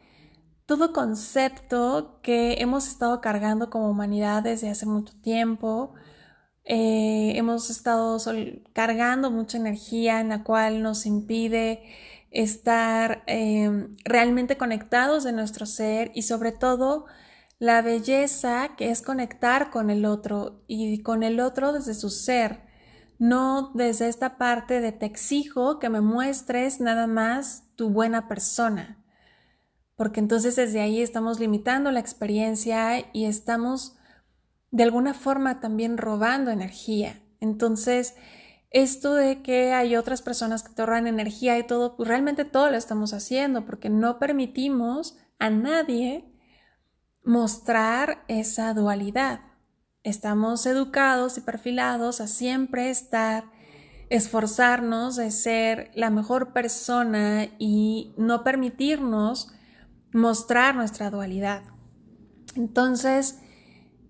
todo 0.66 0.92
concepto 0.92 2.20
que 2.22 2.54
hemos 2.60 2.88
estado 2.88 3.20
cargando 3.20 3.70
como 3.70 3.90
humanidad 3.90 4.42
desde 4.42 4.70
hace 4.70 4.86
mucho 4.86 5.14
tiempo. 5.20 5.94
Eh, 6.64 7.32
hemos 7.36 7.70
estado 7.70 8.18
cargando 8.74 9.30
mucha 9.30 9.56
energía 9.56 10.20
en 10.20 10.28
la 10.28 10.44
cual 10.44 10.82
nos 10.82 11.06
impide 11.06 11.82
estar 12.30 13.22
em, 13.26 13.96
realmente 14.04 14.56
conectados 14.56 15.24
de 15.24 15.32
nuestro 15.32 15.66
ser 15.66 16.10
y 16.14 16.22
sobre 16.22 16.52
todo 16.52 17.06
la 17.58 17.82
belleza 17.82 18.76
que 18.76 18.90
es 18.90 19.02
conectar 19.02 19.70
con 19.70 19.90
el 19.90 20.04
otro 20.04 20.62
y 20.66 21.02
con 21.02 21.22
el 21.22 21.40
otro 21.40 21.72
desde 21.72 21.94
su 21.94 22.10
ser, 22.10 22.60
no 23.18 23.72
desde 23.74 24.08
esta 24.08 24.38
parte 24.38 24.80
de 24.80 24.92
te 24.92 25.06
exijo 25.06 25.78
que 25.78 25.88
me 25.88 26.00
muestres 26.00 26.80
nada 26.80 27.06
más 27.06 27.64
tu 27.76 27.90
buena 27.90 28.28
persona 28.28 28.98
porque 29.98 30.20
entonces 30.20 30.54
desde 30.54 30.80
ahí 30.80 31.02
estamos 31.02 31.40
limitando 31.40 31.90
la 31.90 31.98
experiencia 31.98 33.04
y 33.12 33.24
estamos 33.24 33.96
de 34.70 34.84
alguna 34.84 35.12
forma 35.12 35.58
también 35.58 35.98
robando 35.98 36.52
energía. 36.52 37.20
Entonces, 37.40 38.14
esto 38.70 39.14
de 39.14 39.42
que 39.42 39.72
hay 39.72 39.96
otras 39.96 40.22
personas 40.22 40.62
que 40.62 40.74
te 40.74 40.84
roban 40.84 41.06
energía 41.06 41.58
y 41.58 41.66
todo, 41.66 41.96
pues 41.96 42.08
realmente 42.08 42.44
todo 42.44 42.70
lo 42.70 42.76
estamos 42.76 43.12
haciendo 43.14 43.64
porque 43.64 43.88
no 43.88 44.18
permitimos 44.18 45.16
a 45.38 45.50
nadie 45.50 46.24
mostrar 47.24 48.24
esa 48.28 48.74
dualidad. 48.74 49.40
Estamos 50.02 50.66
educados 50.66 51.38
y 51.38 51.40
perfilados 51.40 52.20
a 52.20 52.26
siempre 52.26 52.90
estar, 52.90 53.44
esforzarnos 54.10 55.16
de 55.16 55.30
ser 55.30 55.90
la 55.94 56.10
mejor 56.10 56.52
persona 56.52 57.48
y 57.58 58.14
no 58.16 58.44
permitirnos 58.44 59.52
mostrar 60.12 60.74
nuestra 60.74 61.10
dualidad. 61.10 61.62
Entonces, 62.54 63.40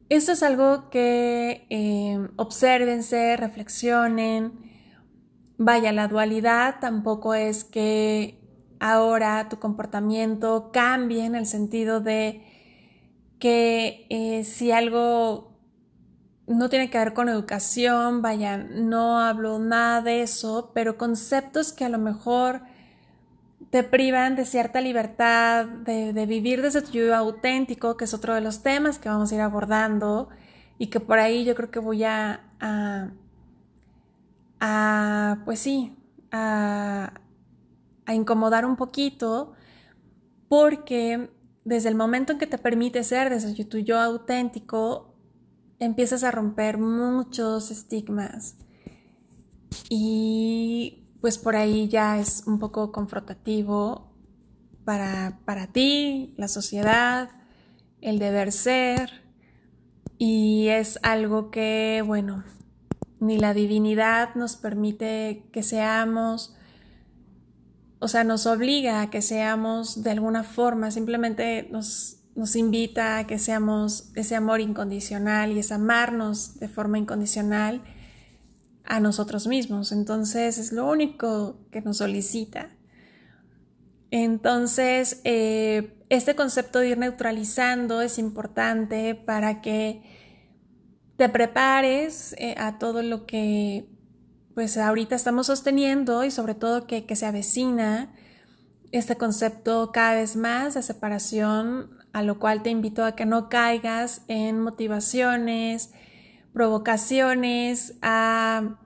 esto 0.09 0.33
es 0.33 0.43
algo 0.43 0.89
que 0.91 1.67
eh, 1.71 2.29
observense, 2.37 3.37
reflexionen. 3.37 4.53
Vaya, 5.59 5.93
la 5.93 6.09
dualidad 6.09 6.77
tampoco 6.81 7.35
es 7.35 7.65
que 7.65 8.41
ahora 8.81 9.49
tu 9.49 9.59
comportamiento 9.59 10.71
cambie 10.73 11.25
en 11.25 11.35
el 11.35 11.47
sentido 11.47 12.01
de 12.01 12.45
que 13.39 14.07
eh, 14.09 14.45
si 14.45 14.73
algo 14.73 15.59
no 16.47 16.71
tiene 16.71 16.89
que 16.89 16.99
ver 16.99 17.13
con 17.13 17.29
educación, 17.29 18.23
vaya, 18.23 18.57
no 18.57 19.21
hablo 19.21 19.59
nada 19.59 20.01
de 20.01 20.23
eso, 20.23 20.73
pero 20.75 20.97
conceptos 20.97 21.73
que 21.73 21.85
a 21.85 21.91
lo 21.91 21.99
mejor 21.99 22.63
te 23.71 23.83
privan 23.83 24.35
de 24.37 24.45
cierta 24.45 24.81
libertad, 24.81 25.67
de, 25.67 26.27
vivir 26.27 26.63
desde 26.63 26.83
tu 26.83 26.93
yo 26.93 27.15
auténtico, 27.15 27.97
que 27.97 28.05
es 28.05 28.15
otro 28.15 28.35
de 28.35 28.41
los 28.41 28.63
temas 28.63 28.99
que 28.99 29.09
vamos 29.09 29.31
a 29.31 29.35
ir 29.35 29.41
abordando 29.41 30.31
y 30.79 30.87
que 30.89 31.01
por 31.01 31.19
ahí 31.19 31.45
yo 31.45 31.55
creo 31.55 31.71
que 31.71 31.79
voy 31.79 32.05
a, 32.05 32.45
a, 34.61 35.43
pues 35.45 35.59
sí, 35.59 35.97
a, 36.31 37.13
a 38.07 38.15
incomodar 38.15 38.65
un 38.65 38.77
poquito, 38.77 39.53
porque 40.49 41.31
desde 41.65 41.91
el 41.91 41.95
momento 41.95 42.33
en 42.33 42.39
que 42.39 42.47
te 42.47 42.57
permite 42.57 43.05
ser 43.05 43.29
desde 43.29 43.65
tu 43.65 43.79
yo 43.79 43.99
auténtico, 44.01 45.15
empiezas 45.79 46.25
a 46.25 46.31
romper 46.31 46.79
muchos 46.79 47.71
estigmas. 47.71 48.57
Y 49.91 51.08
pues 51.21 51.39
por 51.39 51.57
ahí 51.57 51.89
ya 51.89 52.19
es 52.19 52.45
un 52.47 52.59
poco 52.59 52.93
confrontativo 52.93 54.13
para, 54.85 55.41
para 55.45 55.67
ti, 55.67 56.35
la 56.37 56.49
sociedad, 56.49 57.31
el 58.01 58.19
deber 58.19 58.53
ser, 58.53 59.29
y 60.19 60.69
es 60.69 60.99
algo 61.03 61.51
que, 61.51 62.03
bueno, 62.07 62.45
ni 63.21 63.39
la 63.39 63.55
divinidad 63.55 64.35
nos 64.35 64.57
permite 64.57 65.49
que 65.53 65.63
seamos, 65.63 66.57
o 68.01 68.09
sea, 68.09 68.25
nos 68.25 68.47
obliga 68.47 69.03
a 69.03 69.11
que 69.11 69.23
seamos 69.23 70.03
de 70.03 70.11
alguna 70.11 70.45
forma, 70.45 70.91
simplemente 70.91 71.69
nos, 71.71 72.19
nos 72.35 72.57
invita 72.57 73.19
a 73.19 73.27
que 73.27 73.39
seamos 73.39 74.11
ese 74.15 74.37
amor 74.37 74.61
incondicional 74.61 75.53
y 75.53 75.59
es 75.59 75.73
amarnos 75.73 76.59
de 76.59 76.69
forma 76.69 76.99
incondicional 76.99 77.83
a 78.89 79.01
nosotros 79.01 79.47
mismos. 79.47 79.93
Entonces 79.93 80.59
es 80.59 80.73
lo 80.73 80.89
único 80.89 81.61
que 81.71 81.83
nos 81.83 81.99
solicita. 81.99 82.71
Entonces, 84.11 85.21
eh, 85.25 86.03
este 86.09 86.35
concepto 86.35 86.79
de 86.79 86.89
ir 86.89 86.99
neutralizando 86.99 88.01
es 88.01 88.19
importante 88.19 89.15
para 89.15 89.61
que 89.61 90.03
te 91.17 91.29
prepares 91.29 92.35
eh, 92.39 92.55
a 92.57 92.79
todo 92.79 93.03
lo 93.03 93.27
que 93.27 93.87
pues 94.55 94.77
ahorita 94.77 95.15
estamos 95.15 95.47
sosteniendo 95.47 96.25
y 96.25 96.31
sobre 96.31 96.55
todo 96.55 96.87
que, 96.87 97.05
que 97.05 97.15
se 97.15 97.27
avecina 97.27 98.13
este 98.91 99.17
concepto 99.17 99.93
cada 99.93 100.15
vez 100.15 100.35
más 100.35 100.75
de 100.75 100.83
separación, 100.83 101.91
a 102.13 102.23
lo 102.23 102.39
cual 102.39 102.63
te 102.63 102.71
invito 102.71 103.05
a 103.05 103.15
que 103.15 103.27
no 103.27 103.49
caigas 103.49 104.23
en 104.27 104.59
motivaciones, 104.61 105.93
provocaciones, 106.59 107.97
a 108.03 108.81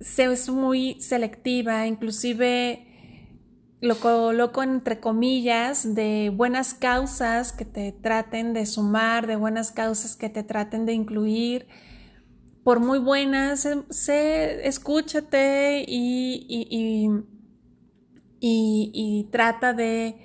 ser 0.00 0.30
muy 0.50 0.98
selectiva, 1.02 1.86
inclusive 1.86 2.86
lo 3.82 4.00
coloco 4.00 4.62
entre 4.62 5.00
comillas, 5.00 5.94
de 5.94 6.32
buenas 6.34 6.72
causas 6.72 7.52
que 7.52 7.66
te 7.66 7.92
traten 7.92 8.54
de 8.54 8.64
sumar, 8.64 9.26
de 9.26 9.36
buenas 9.36 9.70
causas 9.70 10.16
que 10.16 10.30
te 10.30 10.42
traten 10.44 10.86
de 10.86 10.94
incluir. 10.94 11.68
Por 12.64 12.80
muy 12.80 12.98
buenas, 12.98 13.68
sé, 13.90 14.66
escúchate 14.66 15.84
y, 15.86 17.12
y, 18.40 19.28
trata 19.30 19.74
de, 19.74 20.16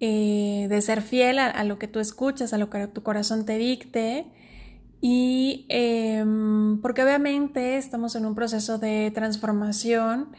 eh, 0.00 0.68
de 0.70 0.80
ser 0.80 1.02
fiel 1.02 1.38
a, 1.38 1.64
lo 1.64 1.78
que 1.78 1.86
tú 1.86 2.00
escuchas, 2.00 2.54
a 2.54 2.58
lo 2.58 2.70
que 2.70 2.86
tu 2.86 3.02
corazón 3.02 3.44
te 3.44 3.58
dicte 3.58 4.39
y 5.00 5.66
em, 5.68 6.80
porque 6.80 7.02
obviamente 7.02 7.78
estamos 7.78 8.14
en 8.16 8.26
un 8.26 8.34
proceso 8.34 8.78
de 8.78 9.10
transformación 9.14 10.32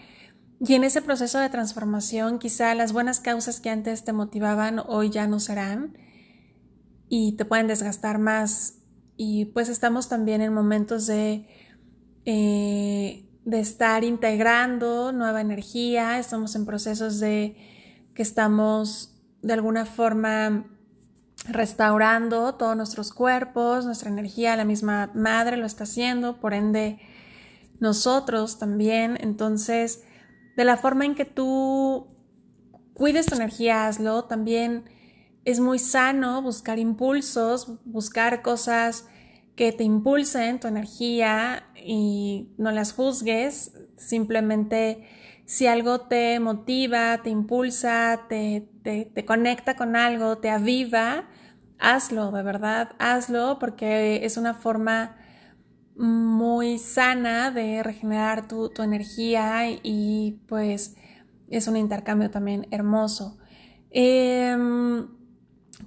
y 0.64 0.76
en 0.76 0.84
ese 0.84 1.02
proceso 1.02 1.40
de 1.40 1.50
transformación 1.50 2.38
quizá 2.38 2.76
las 2.76 2.94
buenas 2.94 3.20
causas 3.20 3.60
que 3.60 3.72
antes 3.72 4.04
te 4.04 4.14
motivaban 4.14 4.80
hoy 4.86 5.10
ya 5.10 5.26
no 5.26 5.40
serán 5.40 5.98
y 7.10 7.34
te 7.34 7.46
pueden 7.46 7.68
desgastar 7.68 8.20
más. 8.20 8.76
Y 9.18 9.46
pues 9.46 9.70
estamos 9.70 10.08
también 10.08 10.42
en 10.42 10.54
momentos 10.54 11.08
de, 11.08 11.48
eh, 12.26 13.28
de 13.44 13.60
estar 13.60 14.04
integrando 14.04 15.12
nueva 15.12 15.42
energía, 15.42 16.20
estamos 16.20 16.56
en 16.56 16.66
procesos 16.66 17.20
de 17.20 17.58
que 18.14 18.22
estamos 18.22 19.20
de 19.42 19.54
alguna 19.54 19.86
forma 19.86 20.71
restaurando 21.48 22.56
todos 22.56 22.78
nuestros 22.78 23.12
cuerpos, 23.14 23.86
nuestra 23.86 24.10
energía, 24.10 24.56
la 24.56 24.66
misma 24.66 25.12
madre 25.14 25.58
lo 25.58 25.66
está 25.66 25.84
haciendo, 25.86 26.40
por 26.40 26.54
ende 26.54 27.00
nosotros 27.80 28.60
también. 28.60 29.18
Entonces, 29.22 30.04
de 30.56 30.66
la 30.66 30.78
forma 30.78 31.06
en 31.06 31.16
que 31.16 31.26
tú 31.26 32.08
cuides 32.94 33.26
tu 33.26 33.36
energía, 33.36 33.88
hazlo. 33.88 34.26
También 34.26 34.86
es 35.44 35.60
muy 35.60 35.80
sano 35.80 36.42
buscar 36.42 36.80
impulsos, 36.80 37.80
buscar 37.86 38.42
cosas 38.42 39.08
que 39.56 39.72
te 39.72 39.84
impulsen 39.84 40.60
tu 40.60 40.68
energía 40.68 41.64
y 41.76 42.54
no 42.58 42.72
las 42.72 42.94
juzgues. 42.94 43.74
Simplemente 43.98 45.08
si 45.46 45.68
algo 45.68 46.02
te 46.02 46.40
motiva, 46.40 47.22
te 47.24 47.30
impulsa, 47.30 48.22
te, 48.30 48.70
te, 48.84 49.26
conecta 49.26 49.76
con 49.76 49.96
algo, 49.96 50.38
te 50.38 50.50
aviva, 50.50 51.26
hazlo, 51.80 52.32
de 52.32 52.44
verdad, 52.44 52.92
hazlo 53.00 53.58
porque 53.60 54.26
es 54.26 54.38
una 54.38 54.54
forma 54.54 55.18
muy 55.96 56.78
sana 56.80 57.52
de 57.52 57.84
regenerar 57.84 58.48
tu, 58.48 58.70
tu 58.70 58.82
energía 58.82 59.70
y 59.84 60.40
pues 60.48 60.96
es 61.50 61.68
un 61.68 61.78
intercambio 61.78 62.32
también 62.32 62.68
hermoso. 62.72 63.38
Em, 63.92 65.08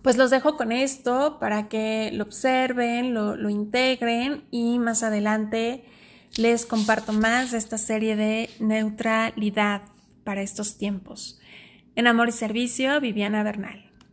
pues 0.03 0.17
los 0.19 0.31
dejo 0.31 0.57
con 0.57 0.73
esto 0.73 1.39
para 1.41 1.69
que 1.69 2.11
lo 2.13 2.25
observen, 2.25 3.15
lo, 3.15 3.37
lo 3.37 3.49
integren 3.49 4.45
y 4.51 4.79
más 4.79 5.03
adelante 5.03 5.85
les 6.37 6.67
comparto 6.67 7.13
más 7.13 7.53
de 7.53 7.59
esta 7.59 7.79
serie 7.79 8.17
de 8.17 8.51
neutralidad 8.59 9.83
para 10.25 10.43
estos 10.43 10.77
tiempos. 10.79 11.39
En 11.97 12.07
Amor 12.07 12.29
y 12.29 12.33
Servicio, 12.33 13.01
Viviana 13.01 13.43
Bernal. 13.43 13.84